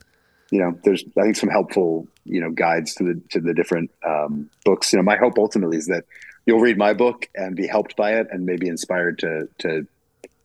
you 0.49 0.59
know, 0.59 0.79
there's 0.85 1.03
I 1.17 1.23
think 1.23 1.35
some 1.35 1.49
helpful 1.49 2.07
you 2.23 2.39
know 2.39 2.51
guides 2.51 2.95
to 2.95 3.03
the 3.03 3.21
to 3.31 3.41
the 3.41 3.53
different 3.53 3.91
um, 4.05 4.49
books. 4.63 4.93
You 4.93 4.97
know, 4.97 5.03
my 5.03 5.17
hope 5.17 5.37
ultimately 5.37 5.77
is 5.77 5.87
that 5.87 6.05
you'll 6.45 6.61
read 6.61 6.77
my 6.77 6.93
book 6.93 7.27
and 7.35 7.53
be 7.55 7.67
helped 7.67 7.97
by 7.97 8.13
it, 8.13 8.27
and 8.31 8.45
maybe 8.45 8.69
inspired 8.69 9.19
to 9.19 9.49
to 9.57 9.85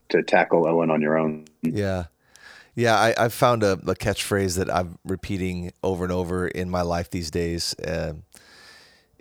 to 0.08 0.22
tackle 0.24 0.66
Owen 0.66 0.90
on 0.90 1.00
your 1.00 1.16
own. 1.16 1.46
Yeah. 1.62 2.06
Yeah, 2.76 2.98
I, 2.98 3.24
have 3.24 3.34
found 3.34 3.62
a, 3.62 3.72
a, 3.72 3.94
catchphrase 3.94 4.56
that 4.56 4.72
I'm 4.72 4.96
repeating 5.04 5.72
over 5.82 6.04
and 6.04 6.12
over 6.12 6.46
in 6.46 6.70
my 6.70 6.82
life 6.82 7.10
these 7.10 7.30
days. 7.30 7.74
Uh, 7.78 8.14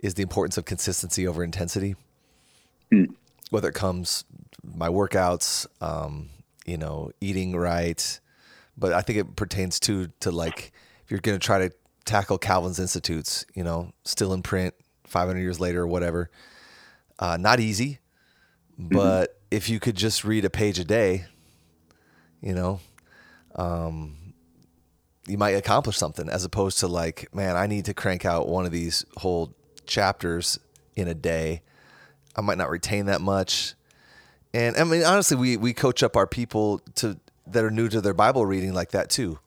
is 0.02 0.14
the 0.14 0.22
importance 0.22 0.56
of 0.58 0.64
consistency 0.64 1.26
over 1.26 1.44
intensity. 1.44 1.96
Mm. 2.92 3.14
Whether 3.50 3.68
it 3.68 3.74
comes 3.74 4.24
my 4.62 4.88
workouts, 4.88 5.66
um, 5.80 6.30
you 6.66 6.76
know, 6.76 7.10
eating 7.20 7.56
right, 7.56 8.20
but 8.76 8.92
I 8.92 9.00
think 9.02 9.18
it 9.18 9.36
pertains 9.36 9.80
to 9.80 10.08
to 10.20 10.30
like 10.30 10.72
if 11.04 11.10
you're 11.10 11.20
going 11.20 11.38
to 11.38 11.44
try 11.44 11.68
to 11.68 11.74
tackle 12.04 12.38
Calvin's 12.38 12.78
Institutes, 12.78 13.44
you 13.54 13.62
know, 13.62 13.92
still 14.04 14.32
in 14.32 14.42
print 14.42 14.74
500 15.04 15.38
years 15.40 15.60
later 15.60 15.82
or 15.82 15.86
whatever. 15.86 16.30
Uh, 17.18 17.36
not 17.36 17.60
easy, 17.60 17.98
mm-hmm. 18.80 18.96
but 18.96 19.30
mm-hmm. 19.30 19.46
if 19.50 19.68
you 19.68 19.78
could 19.78 19.96
just 19.96 20.24
read 20.24 20.44
a 20.44 20.50
page 20.50 20.78
a 20.78 20.84
day, 20.84 21.26
you 22.40 22.54
know, 22.54 22.80
um, 23.56 24.16
you 25.26 25.36
might 25.36 25.50
accomplish 25.50 25.98
something 25.98 26.28
as 26.28 26.44
opposed 26.44 26.78
to 26.80 26.88
like, 26.88 27.32
man, 27.34 27.56
I 27.56 27.66
need 27.66 27.84
to 27.84 27.94
crank 27.94 28.24
out 28.24 28.48
one 28.48 28.64
of 28.64 28.72
these 28.72 29.04
whole 29.18 29.54
chapters 29.90 30.58
in 30.96 31.08
a 31.08 31.14
day. 31.14 31.62
I 32.34 32.40
might 32.40 32.56
not 32.56 32.70
retain 32.70 33.06
that 33.06 33.20
much. 33.20 33.74
And 34.54 34.76
I 34.76 34.84
mean, 34.84 35.04
honestly, 35.04 35.36
we, 35.36 35.56
we 35.56 35.74
coach 35.74 36.02
up 36.02 36.16
our 36.16 36.26
people 36.26 36.80
to 36.96 37.18
that 37.46 37.64
are 37.64 37.70
new 37.70 37.88
to 37.88 38.00
their 38.00 38.14
Bible 38.14 38.46
reading 38.46 38.72
like 38.72 38.92
that 38.92 39.10
too. 39.10 39.38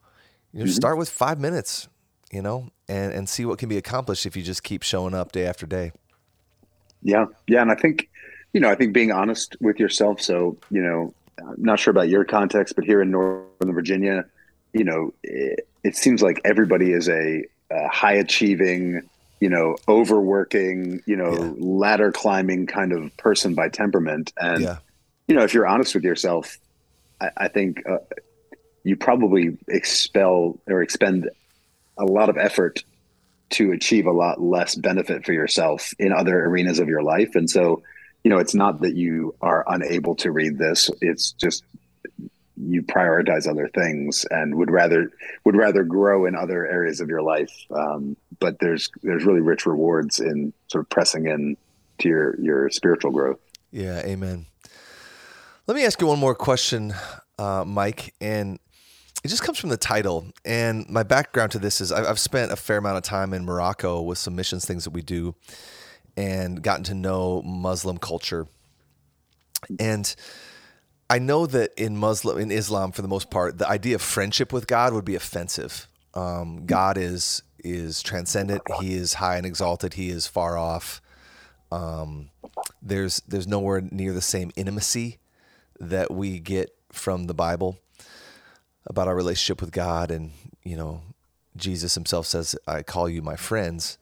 You 0.52 0.60
know, 0.60 0.66
mm-hmm. 0.66 0.74
start 0.74 0.98
with 0.98 1.10
five 1.10 1.40
minutes, 1.40 1.88
you 2.32 2.42
know, 2.42 2.70
and, 2.88 3.14
and 3.14 3.28
see 3.28 3.46
what 3.46 3.58
can 3.58 3.70
be 3.70 3.78
accomplished 3.78 4.26
if 4.26 4.36
you 4.36 4.44
just 4.44 4.64
keep 4.64 4.84
showing 4.84 5.14
up 5.14 5.32
day 5.32 5.46
after 5.46 5.66
day. 5.66 5.94
Yeah. 7.02 7.26
Yeah. 7.48 7.62
And 7.62 7.72
I 7.72 7.76
think, 7.76 8.10
you 8.54 8.60
know, 8.60 8.70
I 8.70 8.76
think 8.76 8.94
being 8.94 9.12
honest 9.12 9.56
with 9.62 9.80
yourself. 9.80 10.22
So, 10.22 10.58
you 10.70 10.82
know, 10.82 11.14
I'm 11.40 11.56
not 11.58 11.80
sure 11.80 11.92
about 11.92 12.10
your 12.10 12.24
context, 12.24 12.76
but 12.76 12.84
here 12.84 13.02
in 13.02 13.10
Northern 13.10 13.74
Virginia, 13.74 14.26
you 14.74 14.84
know, 14.84 15.14
it, 15.24 15.68
it 15.84 15.96
seems 15.96 16.22
like 16.22 16.40
everybody 16.46 16.92
is 16.92 17.10
a, 17.10 17.46
a 17.72 17.88
high 17.88 18.14
achieving, 18.14 19.02
you 19.44 19.50
know, 19.50 19.76
overworking, 19.90 21.02
you 21.06 21.18
know, 21.18 21.34
yeah. 21.34 21.52
ladder 21.58 22.14
climbing 22.14 22.66
kind 22.66 22.94
of 22.94 23.16
person 23.18 23.54
by 23.54 23.68
temperament. 23.68 24.32
And, 24.38 24.64
yeah. 24.64 24.78
you 25.28 25.36
know, 25.36 25.44
if 25.44 25.54
you're 25.54 25.68
honest 25.68 25.94
with 25.96 26.06
yourself, 26.06 26.58
I, 27.20 27.30
I 27.36 27.48
think 27.50 27.84
uh, 27.86 27.98
you 28.86 28.96
probably 28.96 29.58
expel 29.68 30.62
or 30.66 30.82
expend 30.82 31.30
a 31.98 32.06
lot 32.06 32.30
of 32.30 32.38
effort 32.38 32.86
to 33.50 33.74
achieve 33.74 34.06
a 34.06 34.14
lot 34.14 34.40
less 34.40 34.76
benefit 34.76 35.26
for 35.26 35.34
yourself 35.34 35.92
in 36.00 36.14
other 36.14 36.46
arenas 36.46 36.80
of 36.80 36.88
your 36.88 37.04
life. 37.04 37.36
And 37.36 37.50
so, 37.50 37.84
you 38.24 38.32
know, 38.32 38.38
it's 38.38 38.56
not 38.56 38.80
that 38.80 38.96
you 38.96 39.36
are 39.42 39.66
unable 39.68 40.16
to 40.16 40.32
read 40.32 40.58
this. 40.58 40.90
It's 41.02 41.34
just 41.34 41.66
you 42.56 42.82
prioritize 42.82 43.46
other 43.46 43.68
things 43.68 44.26
and 44.32 44.56
would 44.56 44.72
rather 44.72 45.12
would 45.44 45.58
rather 45.58 45.84
grow 45.84 46.28
in 46.28 46.36
other 46.36 46.66
areas 46.66 47.02
of 47.02 47.10
your 47.10 47.22
life. 47.22 47.52
Um, 47.72 48.16
but 48.40 48.60
there's 48.60 48.90
there's 49.02 49.26
really 49.26 49.42
rich 49.42 49.66
rewards 49.66 50.20
in 50.20 50.54
sort 50.68 50.84
of 50.86 50.90
pressing 50.90 51.28
in 51.28 51.58
to 52.00 52.10
your 52.10 52.40
your 52.40 52.70
spiritual 52.70 53.12
growth. 53.12 53.40
Yeah, 53.72 54.00
amen. 54.00 54.46
Let 55.68 55.76
me 55.76 55.86
ask 55.86 56.00
you 56.02 56.08
one 56.08 56.20
more 56.20 56.36
question, 56.36 56.94
uh, 57.40 57.64
Mike, 57.66 58.14
and 58.20 58.60
it 59.24 59.30
just 59.30 59.44
comes 59.44 59.58
from 59.58 59.70
the 59.70 59.78
title. 59.78 60.28
And 60.44 60.88
my 60.90 61.04
background 61.04 61.54
to 61.54 61.60
this 61.60 61.80
is 61.80 61.92
I've 61.92 62.20
spent 62.20 62.52
a 62.52 62.56
fair 62.56 62.78
amount 62.78 62.98
of 62.98 63.04
time 63.04 63.34
in 63.34 63.46
Morocco 63.46 64.02
with 64.02 64.18
some 64.18 64.36
missions 64.36 64.66
things 64.66 64.84
that 64.84 64.92
we 64.92 65.02
do, 65.02 65.36
and 66.18 66.62
gotten 66.62 66.84
to 66.86 66.94
know 66.94 67.42
Muslim 67.44 67.98
culture. 67.98 68.48
And 69.80 70.14
I 71.10 71.20
know 71.20 71.46
that 71.46 71.72
in 71.78 71.96
Muslim 71.96 72.38
in 72.40 72.52
Islam, 72.52 72.92
for 72.92 73.02
the 73.02 73.08
most 73.08 73.30
part, 73.30 73.58
the 73.58 73.70
idea 73.70 73.96
of 73.96 74.02
friendship 74.02 74.52
with 74.52 74.68
God 74.68 74.94
would 74.94 75.06
be 75.06 75.16
offensive. 75.16 75.88
Um, 76.14 76.66
God 76.66 76.98
is 76.98 77.44
is 77.64 78.02
transcendent. 78.02 78.62
He 78.80 78.94
is 78.94 79.16
high 79.16 79.38
and 79.38 79.46
exalted. 79.46 79.94
He 79.94 80.10
is 80.10 80.28
far 80.28 80.58
off. 80.58 81.02
Um, 81.72 82.30
there's 82.82 83.22
there's 83.28 83.48
nowhere 83.48 83.82
near 83.82 84.14
the 84.14 84.22
same 84.22 84.52
intimacy 84.56 85.20
that 85.80 86.12
we 86.12 86.40
get 86.40 86.76
from 86.92 87.26
the 87.26 87.34
Bible 87.34 87.80
about 88.86 89.08
our 89.08 89.16
relationship 89.16 89.62
with 89.62 89.72
God, 89.72 90.12
and 90.12 90.32
you 90.64 90.76
know, 90.76 91.02
Jesus 91.56 91.96
Himself 91.96 92.28
says, 92.28 92.56
"I 92.68 92.84
call 92.84 93.10
you 93.10 93.22
my 93.22 93.36
friends." 93.36 93.98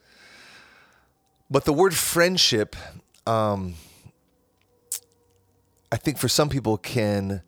But 1.50 1.66
the 1.66 1.74
word 1.74 1.94
friendship. 1.94 2.76
Um, 3.28 3.76
I 5.92 5.98
think 5.98 6.18
for 6.18 6.30
some 6.30 6.50
people 6.50 6.78
can 6.78 7.42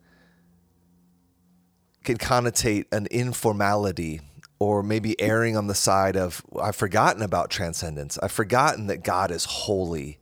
can 2.04 2.18
connotate 2.18 2.84
an 2.92 3.06
informality 3.10 4.20
or 4.58 4.82
maybe 4.82 5.20
erring 5.20 5.56
on 5.56 5.66
the 5.66 5.74
side 5.74 6.16
of 6.16 6.42
I've 6.60 6.76
forgotten 6.76 7.22
about 7.22 7.50
transcendence. 7.50 8.18
I've 8.18 8.32
forgotten 8.32 8.86
that 8.86 9.02
God 9.02 9.30
is 9.30 9.44
holy, 9.44 10.18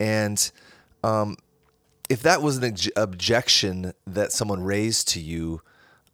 and 0.00 0.50
um, 1.04 1.36
if 2.08 2.22
that 2.22 2.42
was 2.42 2.58
an 2.58 2.74
objection 2.96 3.92
that 4.06 4.32
someone 4.32 4.62
raised 4.62 5.08
to 5.08 5.20
you, 5.20 5.60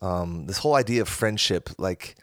um, 0.02 0.46
this 0.46 0.58
whole 0.58 0.74
idea 0.74 1.00
of 1.02 1.08
friendship, 1.08 1.70
like, 1.78 2.16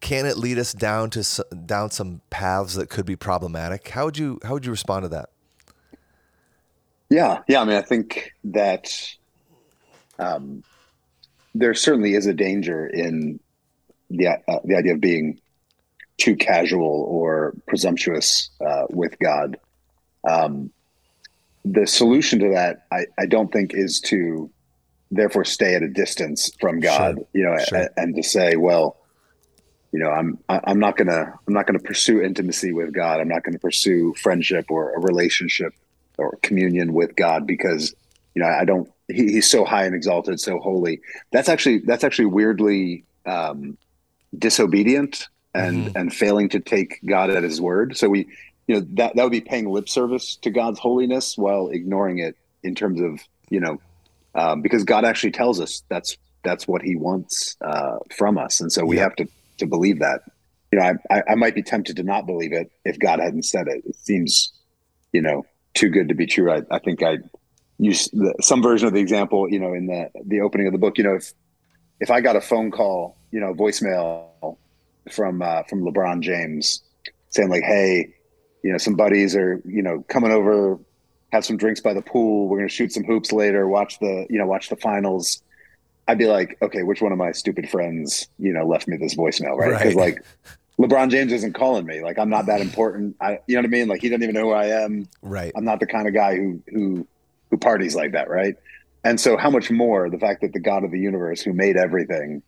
can 0.00 0.26
it 0.26 0.36
lead 0.36 0.58
us 0.58 0.72
down 0.72 1.10
to 1.10 1.44
down 1.64 1.90
some 1.90 2.20
paths 2.30 2.74
that 2.74 2.90
could 2.90 3.06
be 3.06 3.16
problematic? 3.16 3.88
How 3.88 4.06
would 4.06 4.18
you 4.18 4.38
how 4.42 4.54
would 4.54 4.66
you 4.66 4.70
respond 4.70 5.04
to 5.04 5.08
that? 5.10 5.30
Yeah, 7.10 7.42
yeah. 7.48 7.60
I 7.60 7.64
mean, 7.64 7.76
I 7.76 7.82
think 7.82 8.32
that 8.44 8.92
um, 10.18 10.62
there 11.54 11.74
certainly 11.74 12.14
is 12.14 12.26
a 12.26 12.34
danger 12.34 12.86
in 12.86 13.40
the 14.16 14.28
uh, 14.28 14.60
the 14.64 14.76
idea 14.76 14.94
of 14.94 15.00
being 15.00 15.40
too 16.18 16.36
casual 16.36 17.06
or 17.08 17.54
presumptuous 17.66 18.50
uh, 18.64 18.84
with 18.90 19.18
God. 19.18 19.58
Um, 20.28 20.70
the 21.64 21.86
solution 21.86 22.38
to 22.40 22.50
that, 22.50 22.86
I, 22.92 23.06
I 23.18 23.26
don't 23.26 23.50
think, 23.52 23.72
is 23.74 24.00
to 24.00 24.50
therefore 25.10 25.44
stay 25.44 25.74
at 25.74 25.82
a 25.82 25.88
distance 25.88 26.50
from 26.60 26.80
God. 26.80 27.16
Sure. 27.16 27.26
You 27.32 27.42
know, 27.44 27.56
sure. 27.64 27.78
and, 27.78 27.88
and 27.96 28.16
to 28.16 28.22
say, 28.22 28.56
well, 28.56 28.96
you 29.92 30.00
know, 30.00 30.10
I'm 30.10 30.38
I'm 30.48 30.80
not 30.80 30.96
gonna 30.96 31.32
I'm 31.46 31.54
not 31.54 31.66
gonna 31.66 31.78
pursue 31.78 32.20
intimacy 32.20 32.72
with 32.72 32.92
God. 32.92 33.20
I'm 33.20 33.28
not 33.28 33.44
gonna 33.44 33.60
pursue 33.60 34.12
friendship 34.14 34.66
or 34.68 34.92
a 34.94 34.98
relationship 34.98 35.72
or 36.18 36.36
communion 36.42 36.92
with 36.92 37.14
God 37.14 37.46
because 37.46 37.94
you 38.34 38.42
know 38.42 38.48
I 38.48 38.64
don't. 38.64 38.90
He, 39.06 39.34
he's 39.34 39.48
so 39.48 39.64
high 39.64 39.84
and 39.84 39.94
exalted, 39.94 40.40
so 40.40 40.58
holy. 40.58 41.00
That's 41.30 41.48
actually 41.48 41.78
that's 41.78 42.02
actually 42.02 42.26
weirdly 42.26 43.04
um, 43.24 43.78
disobedient 44.38 45.28
and 45.54 45.86
mm-hmm. 45.86 45.96
and 45.96 46.14
failing 46.14 46.48
to 46.50 46.60
take 46.60 47.00
God 47.04 47.30
at 47.30 47.42
His 47.42 47.60
word. 47.60 47.96
So 47.96 48.08
we, 48.08 48.28
you 48.66 48.76
know, 48.76 48.86
that 48.94 49.16
that 49.16 49.22
would 49.22 49.32
be 49.32 49.40
paying 49.40 49.68
lip 49.68 49.88
service 49.88 50.36
to 50.36 50.50
God's 50.50 50.78
holiness 50.78 51.38
while 51.38 51.68
ignoring 51.68 52.18
it 52.18 52.36
in 52.62 52.74
terms 52.74 53.00
of 53.00 53.20
you 53.50 53.60
know, 53.60 53.80
um, 54.34 54.62
because 54.62 54.84
God 54.84 55.04
actually 55.04 55.30
tells 55.32 55.60
us 55.60 55.82
that's 55.88 56.16
that's 56.42 56.66
what 56.66 56.82
He 56.82 56.96
wants 56.96 57.56
uh, 57.60 57.98
from 58.16 58.38
us, 58.38 58.60
and 58.60 58.72
so 58.72 58.84
we 58.84 58.96
yeah. 58.96 59.02
have 59.02 59.16
to 59.16 59.26
to 59.58 59.66
believe 59.66 60.00
that. 60.00 60.22
You 60.72 60.80
know, 60.80 60.94
I, 61.08 61.22
I 61.28 61.34
might 61.36 61.54
be 61.54 61.62
tempted 61.62 61.96
to 61.96 62.02
not 62.02 62.26
believe 62.26 62.52
it 62.52 62.72
if 62.84 62.98
God 62.98 63.20
hadn't 63.20 63.44
said 63.44 63.68
it. 63.68 63.84
It 63.86 63.94
seems, 63.94 64.52
you 65.12 65.22
know, 65.22 65.46
too 65.72 65.88
good 65.88 66.08
to 66.08 66.14
be 66.14 66.26
true. 66.26 66.50
I, 66.50 66.62
I 66.68 66.80
think 66.80 67.00
I 67.00 67.18
use 67.78 68.08
the, 68.08 68.34
some 68.40 68.60
version 68.60 68.88
of 68.88 68.94
the 68.94 69.00
example, 69.00 69.48
you 69.48 69.60
know, 69.60 69.72
in 69.72 69.86
the 69.86 70.10
the 70.24 70.40
opening 70.40 70.66
of 70.66 70.72
the 70.72 70.78
book. 70.78 70.98
You 70.98 71.04
know, 71.04 71.14
if 71.14 71.32
if 72.00 72.10
I 72.10 72.20
got 72.20 72.36
a 72.36 72.40
phone 72.40 72.70
call, 72.70 73.16
you 73.30 73.40
know, 73.40 73.54
voicemail 73.54 74.56
from 75.10 75.42
uh, 75.42 75.62
from 75.64 75.82
LeBron 75.82 76.20
James 76.20 76.82
saying 77.30 77.50
like, 77.50 77.62
"Hey, 77.62 78.14
you 78.62 78.72
know, 78.72 78.78
some 78.78 78.94
buddies 78.94 79.36
are 79.36 79.60
you 79.64 79.82
know 79.82 80.04
coming 80.08 80.30
over, 80.30 80.78
have 81.32 81.44
some 81.44 81.56
drinks 81.56 81.80
by 81.80 81.94
the 81.94 82.02
pool. 82.02 82.48
We're 82.48 82.58
gonna 82.58 82.68
shoot 82.68 82.92
some 82.92 83.04
hoops 83.04 83.32
later. 83.32 83.68
Watch 83.68 83.98
the 83.98 84.26
you 84.30 84.38
know 84.38 84.46
watch 84.46 84.68
the 84.68 84.76
finals." 84.76 85.42
I'd 86.06 86.18
be 86.18 86.26
like, 86.26 86.58
okay, 86.60 86.82
which 86.82 87.00
one 87.00 87.12
of 87.12 87.18
my 87.18 87.32
stupid 87.32 87.70
friends, 87.70 88.28
you 88.38 88.52
know, 88.52 88.66
left 88.66 88.86
me 88.86 88.98
this 88.98 89.14
voicemail, 89.14 89.56
right? 89.56 89.70
Because 89.70 89.94
right. 89.94 90.16
like 90.16 90.24
LeBron 90.78 91.10
James 91.10 91.32
isn't 91.32 91.54
calling 91.54 91.86
me. 91.86 92.02
Like 92.02 92.18
I'm 92.18 92.28
not 92.28 92.46
that 92.46 92.60
important. 92.60 93.16
I, 93.20 93.38
you 93.46 93.54
know 93.54 93.60
what 93.60 93.66
I 93.66 93.68
mean? 93.68 93.88
Like 93.88 94.00
he 94.00 94.08
doesn't 94.08 94.22
even 94.22 94.34
know 94.34 94.42
who 94.42 94.52
I 94.52 94.66
am. 94.66 95.08
Right. 95.22 95.52
I'm 95.56 95.64
not 95.64 95.80
the 95.80 95.86
kind 95.86 96.08
of 96.08 96.14
guy 96.14 96.36
who 96.36 96.62
who 96.68 97.06
who 97.50 97.56
parties 97.56 97.94
like 97.94 98.12
that, 98.12 98.28
right? 98.28 98.56
And 99.04 99.20
so, 99.20 99.36
how 99.36 99.50
much 99.50 99.70
more 99.70 100.08
the 100.08 100.18
fact 100.18 100.40
that 100.40 100.52
the 100.52 100.60
God 100.60 100.82
of 100.82 100.90
the 100.90 100.98
universe, 100.98 101.42
who 101.42 101.52
made 101.52 101.76
everything, 101.76 102.42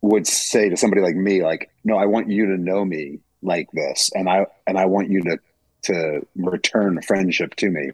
would 0.00 0.26
say 0.26 0.68
to 0.68 0.76
somebody 0.76 1.02
like 1.02 1.14
me, 1.14 1.42
like, 1.42 1.70
"No, 1.84 1.96
I 1.96 2.06
want 2.06 2.30
you 2.30 2.46
to 2.46 2.56
know 2.56 2.84
me 2.84 3.20
like 3.42 3.70
this, 3.72 4.10
and 4.14 4.28
I 4.28 4.46
and 4.66 4.76
I 4.76 4.86
want 4.86 5.10
you 5.10 5.22
to 5.22 5.38
to 5.82 6.26
return 6.36 7.00
friendship 7.02 7.54
to 7.56 7.70
me." 7.70 7.90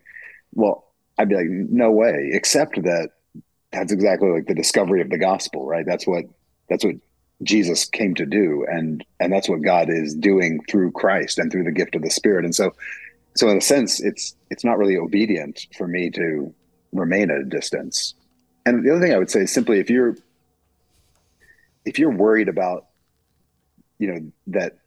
Well, 0.54 0.84
I'd 1.18 1.28
be 1.28 1.36
like, 1.36 1.46
"No 1.48 1.90
way!" 1.90 2.30
Except 2.32 2.82
that 2.82 3.10
that's 3.70 3.92
exactly 3.92 4.30
like 4.30 4.46
the 4.46 4.54
discovery 4.54 5.02
of 5.02 5.10
the 5.10 5.18
gospel, 5.18 5.66
right? 5.66 5.84
That's 5.84 6.06
what 6.06 6.24
that's 6.68 6.84
what 6.84 6.96
Jesus 7.42 7.84
came 7.84 8.14
to 8.14 8.24
do, 8.24 8.64
and 8.70 9.04
and 9.20 9.32
that's 9.32 9.48
what 9.48 9.62
God 9.62 9.90
is 9.90 10.14
doing 10.14 10.60
through 10.70 10.92
Christ 10.92 11.38
and 11.38 11.52
through 11.52 11.64
the 11.64 11.72
gift 11.72 11.94
of 11.94 12.02
the 12.02 12.10
Spirit. 12.10 12.44
And 12.44 12.54
so, 12.54 12.72
so 13.36 13.48
in 13.50 13.58
a 13.58 13.60
sense, 13.60 14.00
it's 14.00 14.34
it's 14.50 14.64
not 14.64 14.78
really 14.78 14.96
obedient 14.96 15.66
for 15.76 15.86
me 15.86 16.08
to 16.10 16.54
remain 16.94 17.30
at 17.30 17.38
a 17.38 17.44
distance. 17.44 18.14
And 18.64 18.85
the 18.85 18.90
other 18.92 19.00
thing 19.00 19.12
I 19.12 19.18
would 19.18 19.30
say 19.30 19.40
is 19.40 19.52
simply 19.52 19.78
if 19.78 19.90
you're 19.90 20.16
if 21.85 21.98
you're 21.98 22.11
worried 22.11 22.48
about 22.48 22.87
you 23.98 24.12
know 24.12 24.33
that 24.48 24.78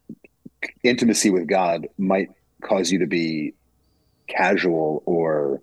intimacy 0.84 1.30
with 1.30 1.48
God 1.48 1.88
might 1.98 2.30
cause 2.62 2.92
you 2.92 3.00
to 3.00 3.08
be 3.08 3.54
casual 4.28 5.04
or 5.06 5.62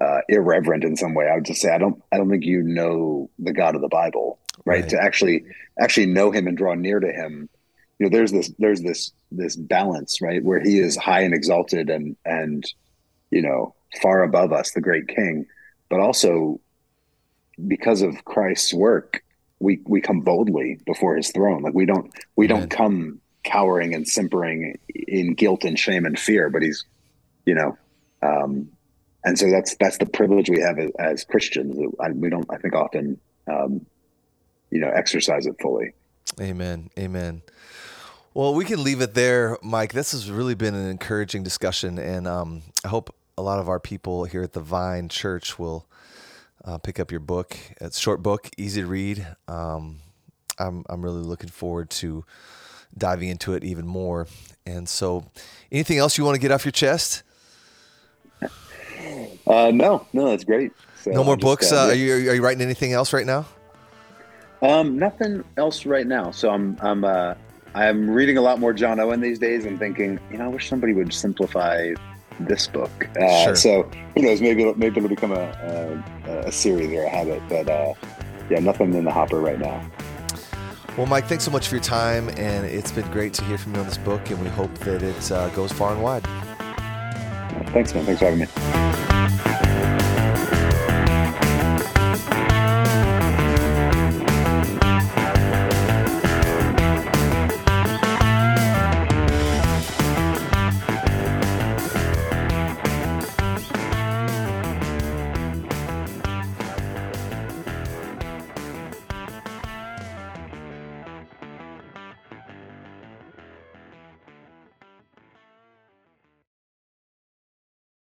uh, 0.00 0.20
irreverent 0.28 0.84
in 0.84 0.96
some 0.96 1.14
way, 1.14 1.26
I 1.26 1.36
would 1.36 1.46
just 1.46 1.62
say 1.62 1.72
I 1.72 1.78
don't 1.78 2.02
I 2.12 2.18
don't 2.18 2.28
think 2.28 2.44
you 2.44 2.62
know 2.62 3.30
the 3.38 3.52
God 3.52 3.74
of 3.74 3.80
the 3.80 3.88
Bible 3.88 4.38
right? 4.64 4.80
right? 4.80 4.88
To 4.90 5.02
actually 5.02 5.44
actually 5.78 6.06
know 6.06 6.30
him 6.30 6.46
and 6.46 6.56
draw 6.56 6.74
near 6.74 7.00
to 7.00 7.12
him. 7.12 7.48
You 7.98 8.06
know, 8.06 8.16
there's 8.16 8.32
this 8.32 8.52
there's 8.58 8.82
this 8.82 9.12
this 9.32 9.56
balance, 9.56 10.20
right, 10.20 10.42
where 10.42 10.60
he 10.60 10.78
is 10.78 10.96
high 10.96 11.22
and 11.22 11.34
exalted 11.34 11.90
and 11.90 12.16
and 12.24 12.64
you 13.30 13.42
know 13.42 13.74
far 14.02 14.22
above 14.22 14.52
us, 14.52 14.72
the 14.72 14.80
great 14.80 15.08
King, 15.08 15.46
but 15.88 16.00
also 16.00 16.60
because 17.66 18.02
of 18.02 18.24
Christ's 18.24 18.72
work, 18.72 19.24
we 19.60 19.80
we 19.86 20.00
come 20.00 20.20
boldly 20.20 20.80
before 20.86 21.16
His 21.16 21.30
throne. 21.30 21.62
Like 21.62 21.74
we 21.74 21.86
don't 21.86 22.12
we 22.36 22.46
Amen. 22.46 22.60
don't 22.60 22.70
come 22.70 23.20
cowering 23.44 23.94
and 23.94 24.06
simpering 24.06 24.78
in 24.88 25.34
guilt 25.34 25.64
and 25.64 25.78
shame 25.78 26.04
and 26.04 26.18
fear, 26.18 26.50
but 26.50 26.62
He's, 26.62 26.84
you 27.46 27.54
know, 27.54 27.76
um, 28.22 28.68
and 29.24 29.38
so 29.38 29.50
that's 29.50 29.76
that's 29.76 29.98
the 29.98 30.06
privilege 30.06 30.48
we 30.48 30.60
have 30.60 30.78
as, 30.78 30.90
as 30.98 31.24
Christians. 31.24 31.78
I, 32.00 32.10
we 32.10 32.30
don't, 32.30 32.46
I 32.50 32.58
think, 32.58 32.74
often 32.74 33.18
um, 33.48 33.84
you 34.70 34.80
know 34.80 34.90
exercise 34.90 35.46
it 35.46 35.56
fully 35.60 35.92
amen 36.40 36.90
amen 36.98 37.42
well 38.34 38.54
we 38.54 38.64
can 38.64 38.82
leave 38.82 39.00
it 39.00 39.14
there 39.14 39.56
mike 39.62 39.92
this 39.92 40.12
has 40.12 40.30
really 40.30 40.54
been 40.54 40.74
an 40.74 40.88
encouraging 40.88 41.42
discussion 41.42 41.98
and 41.98 42.26
um, 42.26 42.62
i 42.84 42.88
hope 42.88 43.14
a 43.38 43.40
lot 43.40 43.60
of 43.60 43.68
our 43.68 43.78
people 43.78 44.24
here 44.24 44.42
at 44.42 44.52
the 44.52 44.60
vine 44.60 45.08
church 45.08 45.60
will 45.60 45.86
uh, 46.64 46.76
pick 46.76 46.98
up 46.98 47.12
your 47.12 47.20
book. 47.20 47.56
It's 47.80 47.96
a 47.96 48.00
short 48.00 48.20
book 48.20 48.50
easy 48.58 48.80
to 48.80 48.86
read. 48.86 49.26
Um, 49.46 50.00
I'm, 50.58 50.84
I'm 50.88 51.02
really 51.02 51.22
looking 51.22 51.48
forward 51.48 51.88
to 51.90 52.24
diving 52.96 53.28
into 53.28 53.54
it 53.54 53.62
even 53.62 53.86
more. 53.86 54.26
And 54.66 54.88
so 54.88 55.30
anything 55.70 55.98
else 55.98 56.18
you 56.18 56.24
want 56.24 56.34
to 56.34 56.40
get 56.40 56.50
off 56.50 56.64
your 56.64 56.72
chest? 56.72 57.22
Uh, 59.46 59.70
no 59.72 60.06
no 60.12 60.28
that's 60.28 60.44
great. 60.44 60.72
So 61.00 61.12
no 61.12 61.22
more 61.22 61.36
just, 61.36 61.44
books? 61.44 61.72
uh, 61.72 61.86
are, 61.86 61.94
you, 61.94 62.12
are 62.12 62.34
you 62.34 62.42
writing 62.42 62.60
anything 62.60 62.92
else 62.92 63.12
right 63.12 63.24
now? 63.24 63.46
Um, 64.60 64.98
nothing 64.98 65.44
else 65.56 65.86
right 65.86 66.06
now. 66.06 66.32
So 66.32 66.50
I'm 66.50 66.76
I'm 66.80 67.04
uh, 67.04 67.34
I'm 67.74 68.10
reading 68.10 68.36
a 68.36 68.42
lot 68.42 68.58
more 68.58 68.72
John 68.72 68.98
Owen 68.98 69.20
these 69.20 69.38
days 69.38 69.64
and 69.64 69.78
thinking, 69.78 70.18
you 70.30 70.38
know, 70.38 70.46
I 70.46 70.48
wish 70.48 70.68
somebody 70.68 70.92
would 70.92 71.14
simplify 71.14 71.94
this 72.40 72.66
book. 72.66 73.08
Uh, 73.20 73.44
sure. 73.44 73.56
So 73.56 73.90
who 74.14 74.22
knows? 74.22 74.40
Maybe 74.40 74.62
it'll, 74.62 74.78
maybe 74.78 74.98
it'll 74.98 75.08
become 75.08 75.32
a, 75.32 76.02
a, 76.26 76.38
a 76.48 76.52
series 76.52 76.90
or 76.92 77.04
a 77.04 77.08
habit. 77.08 77.42
But 77.48 77.68
uh, 77.68 77.94
yeah, 78.50 78.60
nothing 78.60 78.94
in 78.94 79.04
the 79.04 79.12
hopper 79.12 79.40
right 79.40 79.58
now. 79.58 79.90
Well, 80.96 81.06
Mike, 81.06 81.26
thanks 81.26 81.44
so 81.44 81.52
much 81.52 81.68
for 81.68 81.76
your 81.76 81.84
time, 81.84 82.28
and 82.30 82.66
it's 82.66 82.90
been 82.90 83.08
great 83.12 83.32
to 83.34 83.44
hear 83.44 83.56
from 83.56 83.74
you 83.74 83.80
on 83.80 83.86
this 83.86 83.98
book, 83.98 84.30
and 84.30 84.42
we 84.42 84.48
hope 84.48 84.74
that 84.78 85.00
it 85.00 85.30
uh, 85.30 85.48
goes 85.50 85.70
far 85.70 85.92
and 85.92 86.02
wide. 86.02 86.24
Thanks, 87.72 87.94
man. 87.94 88.04
Thanks 88.04 88.18
for 88.18 88.24
having 88.24 88.40
me. 88.40 89.07